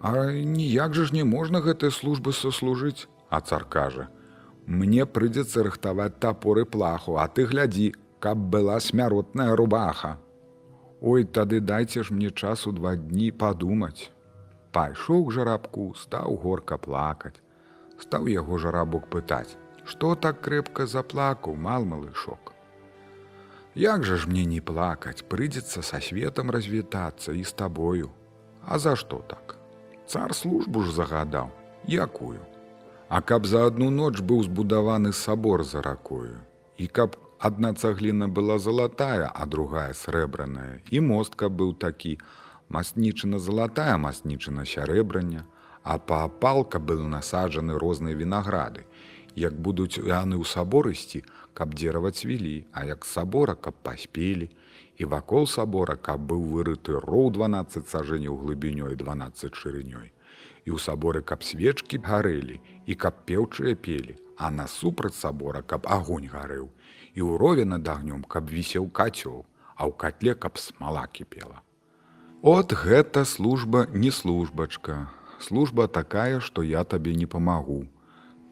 А 0.00 0.32
ніяк 0.32 0.94
жа 0.94 1.04
ж 1.06 1.14
не 1.14 1.24
можна 1.24 1.62
гэтай 1.62 1.94
службы 1.94 2.34
сослужыць, 2.34 3.06
а 3.30 3.40
цар 3.40 3.64
кажа: 3.64 4.08
«Мне 4.66 5.06
прыйдзецца 5.06 5.62
рыхтаваць 5.62 6.18
тапоры 6.18 6.64
плаху, 6.66 7.16
а 7.16 7.28
ты 7.28 7.46
глядзі, 7.46 7.94
каб 8.18 8.38
была 8.38 8.80
смяротная 8.80 9.54
рубаха. 9.54 10.18
Ой, 11.00 11.24
тады 11.24 11.60
дайце 11.60 12.02
ж 12.02 12.10
мне 12.10 12.30
часу 12.30 12.72
два 12.72 12.96
дні 12.96 13.30
падумаць. 13.30 14.10
Пайшоў 14.74 15.26
к 15.26 15.34
жарабку, 15.34 15.84
стаў 15.94 16.34
горка 16.42 16.78
плакаць. 16.78 17.38
Стаў 18.04 18.26
яго 18.32 18.58
жарабок 18.58 19.06
пытаць: 19.06 19.54
Што 19.84 20.14
так 20.26 20.40
крэпка 20.46 20.86
заплакаў, 20.90 21.54
мал 21.54 21.84
малышок. 21.84 22.54
Як 23.74 24.04
жа 24.04 24.16
ж 24.22 24.30
мне 24.30 24.44
не 24.50 24.60
плакаць, 24.60 25.22
прыйдзецца 25.30 25.82
са 25.82 26.00
светом 26.00 26.50
развітацца 26.56 27.32
і 27.32 27.44
з 27.44 27.52
табою. 27.52 28.10
А 28.66 28.78
за 28.78 28.94
што 28.96 29.18
так? 29.30 29.56
Цар 30.06 30.34
службу 30.34 30.82
ж 30.82 30.94
загадаў, 30.94 31.50
якую. 31.86 32.40
А 33.08 33.20
каб 33.20 33.46
за 33.46 33.66
адну 33.66 33.90
ноч 33.90 34.20
быў 34.20 34.42
збудаваны 34.46 35.12
сабор 35.12 35.64
за 35.64 35.82
ракою. 35.82 36.38
І 36.78 36.86
каб 36.86 37.16
адна 37.38 37.74
цагліна 37.74 38.28
была 38.28 38.58
залатая, 38.58 39.30
а 39.34 39.46
другая 39.46 39.92
срэбраная, 39.92 40.80
і 40.90 41.00
мостка 41.00 41.48
быў 41.48 41.74
такі, 41.74 42.18
мастнічына 42.68 43.38
залатая 43.38 43.96
мастнічына 43.98 44.64
сярэбрання, 44.64 45.44
а 45.82 45.98
паапалка 45.98 46.78
был 46.78 47.04
насаджаны 47.04 47.78
розныя 47.78 48.16
вінаграды, 48.16 48.86
як 49.36 49.52
будуць 49.60 49.98
яны 49.98 50.40
ў 50.40 50.44
сабор 50.48 50.88
ісці, 50.88 51.24
каб 51.54 51.74
дзерава 51.74 52.10
цвілі, 52.10 52.66
а 52.72 52.84
як 52.84 53.04
сабора, 53.04 53.54
каб 53.54 53.74
паспелі, 53.82 54.48
і 54.96 55.04
вакол 55.04 55.46
сабора, 55.46 55.96
каб 55.96 56.24
быў 56.24 56.42
вырыты 56.54 56.98
роў 57.04 57.30
12 57.36 57.88
сажэнняў 57.88 58.38
глыбінёй 58.42 58.96
12 58.96 59.54
шырынёй. 59.54 60.10
І 60.64 60.70
ў 60.72 60.78
саборы, 60.80 61.20
каб 61.20 61.44
свечкі 61.44 62.00
гарэлі 62.00 62.60
і 62.86 62.94
каб 62.94 63.26
пеўчыя 63.28 63.74
пелі, 63.76 64.16
а 64.38 64.50
насупраць 64.50 65.18
сабора, 65.18 65.62
каб 65.62 65.86
агонь 65.86 66.30
гарэў, 66.32 66.70
і 67.14 67.20
ў 67.20 67.36
рове 67.38 67.64
над 67.68 67.86
агнём, 67.86 68.24
каб 68.24 68.48
вісеў 68.48 68.88
кацёл, 68.88 69.44
а 69.76 69.84
ў 69.84 69.92
катле, 69.92 70.34
каб 70.34 70.58
смала 70.58 71.06
кіпела. 71.06 71.62
От 72.44 72.74
гэта 72.76 73.24
служба 73.24 73.86
не 73.92 74.10
службачка. 74.10 75.08
Служба 75.40 75.88
такая, 75.88 76.40
што 76.40 76.62
я 76.62 76.84
табе 76.84 77.14
не 77.14 77.24
памагу. 77.24 77.86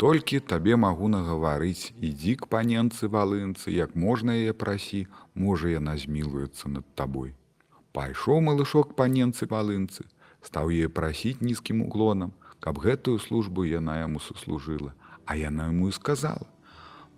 Толькі 0.00 0.40
табе 0.40 0.76
магу 0.80 1.12
нагаварыць. 1.12 1.92
Ідзі 2.00 2.40
к 2.40 2.48
паненцы 2.48 3.12
валынцы 3.12 3.68
як 3.68 3.92
можна 3.94 4.32
яе 4.40 4.56
прасі 4.56 5.06
можа 5.34 5.68
яна 5.68 6.00
змілуецца 6.00 6.72
над 6.72 6.88
табой 6.96 7.36
пайшоў 7.92 8.40
малышок 8.40 8.94
паненцы 8.96 9.46
валынцы 9.48 10.08
стаў 10.48 10.72
яе 10.72 10.88
прасіць 10.88 11.44
нізкім 11.44 11.84
углонам 11.86 12.32
каб 12.64 12.80
гэтую 12.80 13.18
службу 13.20 13.68
яна 13.68 14.00
яму 14.00 14.24
суслужыла. 14.24 14.96
А 15.26 15.36
яна 15.36 15.68
яму 15.68 15.92
і 15.92 15.92
сказала 15.92 16.48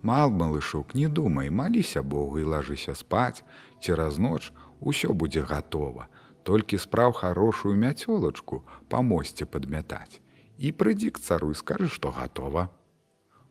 мал 0.03 0.29
малышок 0.29 0.93
не 0.93 1.07
думай 1.07 1.49
маліся 1.49 2.03
богу 2.03 2.39
і 2.39 2.43
лажыся 2.43 2.95
спаць. 2.95 3.43
Цераз 3.81 4.19
ноч 4.19 4.51
усё 4.79 5.13
будзе 5.13 5.41
гатова 5.41 6.11
толькі 6.45 6.81
спраў 6.81 7.17
хорошую 7.17 7.73
мяцёлачку 7.81 8.61
па 8.89 9.01
мосце 9.01 9.49
падмятаць 9.49 10.21
і 10.57 10.71
прыйдзі 10.71 11.09
к 11.15 11.19
цару 11.19 11.51
і 11.51 11.59
скажы, 11.59 11.89
што 11.91 12.11
гатова. 12.15 12.69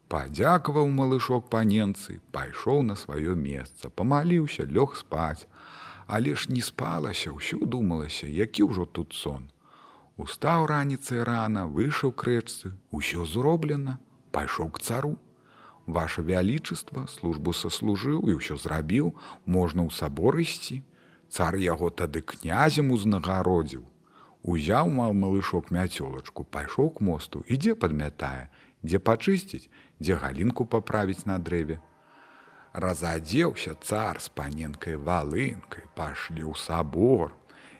Падзякаваў 0.09 0.89
малышок 0.89 1.49
паненцы, 1.51 2.21
пайшоў 2.31 2.83
на 2.89 2.95
сваё 2.95 3.35
месца, 3.35 3.91
памаліўся, 3.91 4.69
лёг 4.69 4.97
спаць, 4.97 5.49
але 6.07 6.37
ж 6.37 6.53
не 6.53 6.63
спалася, 6.63 7.33
ўсё 7.33 7.59
думалася, 7.65 8.29
які 8.29 8.69
ўжо 8.71 8.85
тут 8.87 9.13
сон. 9.13 9.51
Устаў 10.17 10.67
раніцай 10.71 11.25
рана, 11.27 11.67
выйшаў 11.67 12.13
крэчцы, 12.13 12.73
усё 12.93 13.25
зроблена, 13.27 13.99
пайшоў 14.31 14.71
к 14.71 14.79
цару. 14.79 15.17
Ваше 15.87 16.23
вялічыства 16.23 17.09
службу 17.11 17.53
саслужыў 17.53 18.29
і 18.31 18.39
ўсё 18.39 18.57
зрабіў, 18.57 19.17
можна 19.45 19.85
ў 19.85 19.91
сабор 19.91 20.39
ісці. 20.39 20.85
Цар 21.31 21.57
яго 21.57 21.91
тады 21.91 22.23
князем 22.23 22.91
узнагародзіў, 22.91 23.85
Узяў 24.45 24.91
мал 24.93 25.15
малышок 25.17 25.71
мяцёлачку, 25.73 26.45
пайшоў 26.45 26.91
к 26.97 27.01
мосту, 27.01 27.41
ідзе 27.49 27.73
падмятае, 27.75 28.51
дзе 28.85 29.01
пачысціць, 29.01 29.71
дзе 30.01 30.19
галінку 30.21 30.67
паправіць 30.69 31.25
на 31.25 31.39
дрэве. 31.41 31.79
Разадзеўся 32.75 33.73
цар 33.81 34.21
з 34.21 34.29
паненкай 34.29 35.01
валынкай, 35.01 35.89
пашлі 35.97 36.45
ў 36.45 36.61
сабор. 36.61 37.33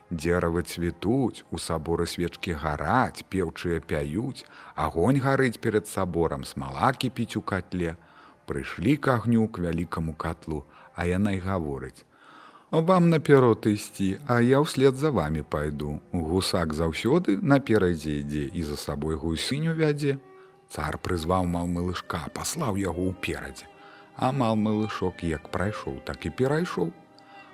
Дзеравы 0.09 0.65
цвітуць, 0.65 1.45
у 1.51 1.61
саборы 1.61 2.09
свечкі 2.09 2.57
гараць, 2.57 3.25
пеўчыя 3.29 3.77
пяюць, 3.81 4.45
агонь 4.73 5.21
гарыць 5.21 5.61
перад 5.61 5.85
саборам, 5.85 6.45
смала 6.49 6.93
кіпіць 6.93 7.37
у 7.37 7.45
катле. 7.45 7.93
Прыйшлі 8.49 8.97
к 8.97 9.13
агню 9.13 9.45
к 9.49 9.61
вялікаму 9.61 10.17
катлу, 10.17 10.65
а 10.95 11.05
яна 11.05 11.37
і 11.37 11.45
гаворыць: 11.45 12.04
вам 12.81 13.09
наперод 13.09 13.65
ісці, 13.65 14.17
а 14.27 14.41
я 14.41 14.59
ўслед 14.59 14.95
за 14.95 15.11
вами 15.11 15.43
пайду. 15.43 15.99
Гусак 16.11 16.73
заўсёды 16.73 17.37
наперадзе 17.41 18.21
ідзе 18.25 18.49
і 18.49 18.63
за 18.63 18.77
сабой 18.77 19.15
гусыню 19.15 19.75
вядзе. 19.77 20.17
Цар 20.73 20.97
прызваў 20.97 21.45
мал 21.45 21.67
малышка, 21.67 22.25
паслаў 22.33 22.77
яго 22.81 23.11
ўперадзе. 23.13 23.69
А 24.17 24.31
мал 24.31 24.55
малышок 24.55 25.21
як 25.21 25.51
прайшоў, 25.53 25.99
так 26.05 26.25
і 26.25 26.29
перайшоў. 26.29 26.89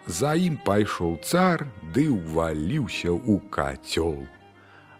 За 0.07 0.31
ім 0.35 0.55
пайшоў 0.63 1.19
цар, 1.19 1.67
ды 1.91 2.07
ўваліўся 2.07 3.11
ў 3.11 3.41
кацёл. 3.51 4.23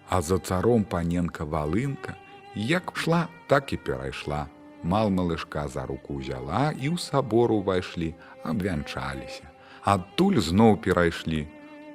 А 0.10 0.22
за 0.22 0.40
царом 0.40 0.84
паненка 0.84 1.46
валынка, 1.46 2.18
як 2.56 2.92
шла, 2.96 3.30
так 3.48 3.72
і 3.72 3.78
перайшла. 3.78 4.50
Мал 4.84 5.08
малышка 5.08 5.70
за 5.72 5.86
руку 5.86 6.20
ўзяла 6.20 6.76
і 6.76 6.92
ў 6.92 6.98
сабору 7.00 7.62
ўвайшлі, 7.64 8.12
абвянчаліся 8.44 9.51
адтуль 9.84 10.38
зноў 10.40 10.78
перайшлі. 10.78 11.48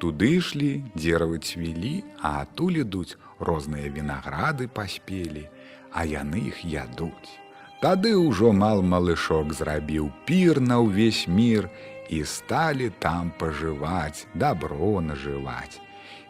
Туды 0.02 0.36
ішлі, 0.36 0.82
дзеравы 0.98 1.38
цвілі, 1.38 2.04
а 2.20 2.42
адтуль 2.42 2.82
ідуць 2.82 3.16
розныя 3.38 3.88
вінаграды 3.88 4.68
паспелі, 4.68 5.46
а 5.92 6.04
яны 6.04 6.50
іх 6.50 6.64
ядуць. 6.66 7.32
Тады 7.80 8.12
ўжо 8.16 8.52
мал 8.52 8.82
малышок 8.82 9.54
зрабіў 9.54 10.10
пір 10.26 10.60
на 10.60 10.82
ўвесь 10.82 11.24
мір 11.28 11.70
і 12.10 12.24
сталі 12.24 12.90
там 13.00 13.32
пажываць, 13.38 14.26
дабро 14.34 15.00
нажываць. 15.00 15.80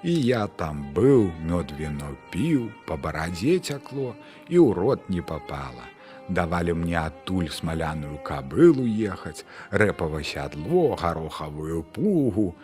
І 0.04 0.12
я 0.12 0.46
там 0.46 0.92
быў, 0.94 1.32
мёд 1.42 1.72
віно 1.74 2.14
піў, 2.30 2.70
па 2.86 2.94
барадзе 2.94 3.59
цякло 3.59 4.14
і 4.46 4.61
ў 4.61 4.76
рот 4.76 5.09
не 5.11 5.22
папала 5.22 5.95
давалі 6.29 6.72
мне 6.72 6.99
адтуль 6.99 7.51
смаляную 7.51 8.18
кабылу 8.18 8.87
ехаць, 8.87 9.45
рэпава 9.70 10.22
сядло, 10.22 10.97
гарохавую 10.97 11.83
пугу. 11.83 12.55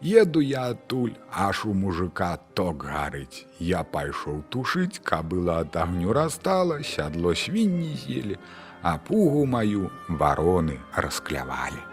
Еду 0.00 0.40
я 0.40 0.72
адтуль, 0.72 1.12
аж 1.32 1.66
у 1.66 1.74
мужика 1.74 2.38
ток 2.54 2.84
гарыць. 2.84 3.44
Я 3.58 3.84
пайшоў 3.84 4.40
тушыць, 4.48 5.02
кабыла 5.04 5.60
ад 5.66 5.76
агню 5.76 6.16
растала, 6.16 6.80
сядло 6.82 7.34
свінні 7.34 7.92
з'елі, 8.00 8.40
а 8.82 8.96
пугу 8.96 9.44
маю 9.44 9.90
вароны 10.08 10.80
расклявалі. 10.96 11.89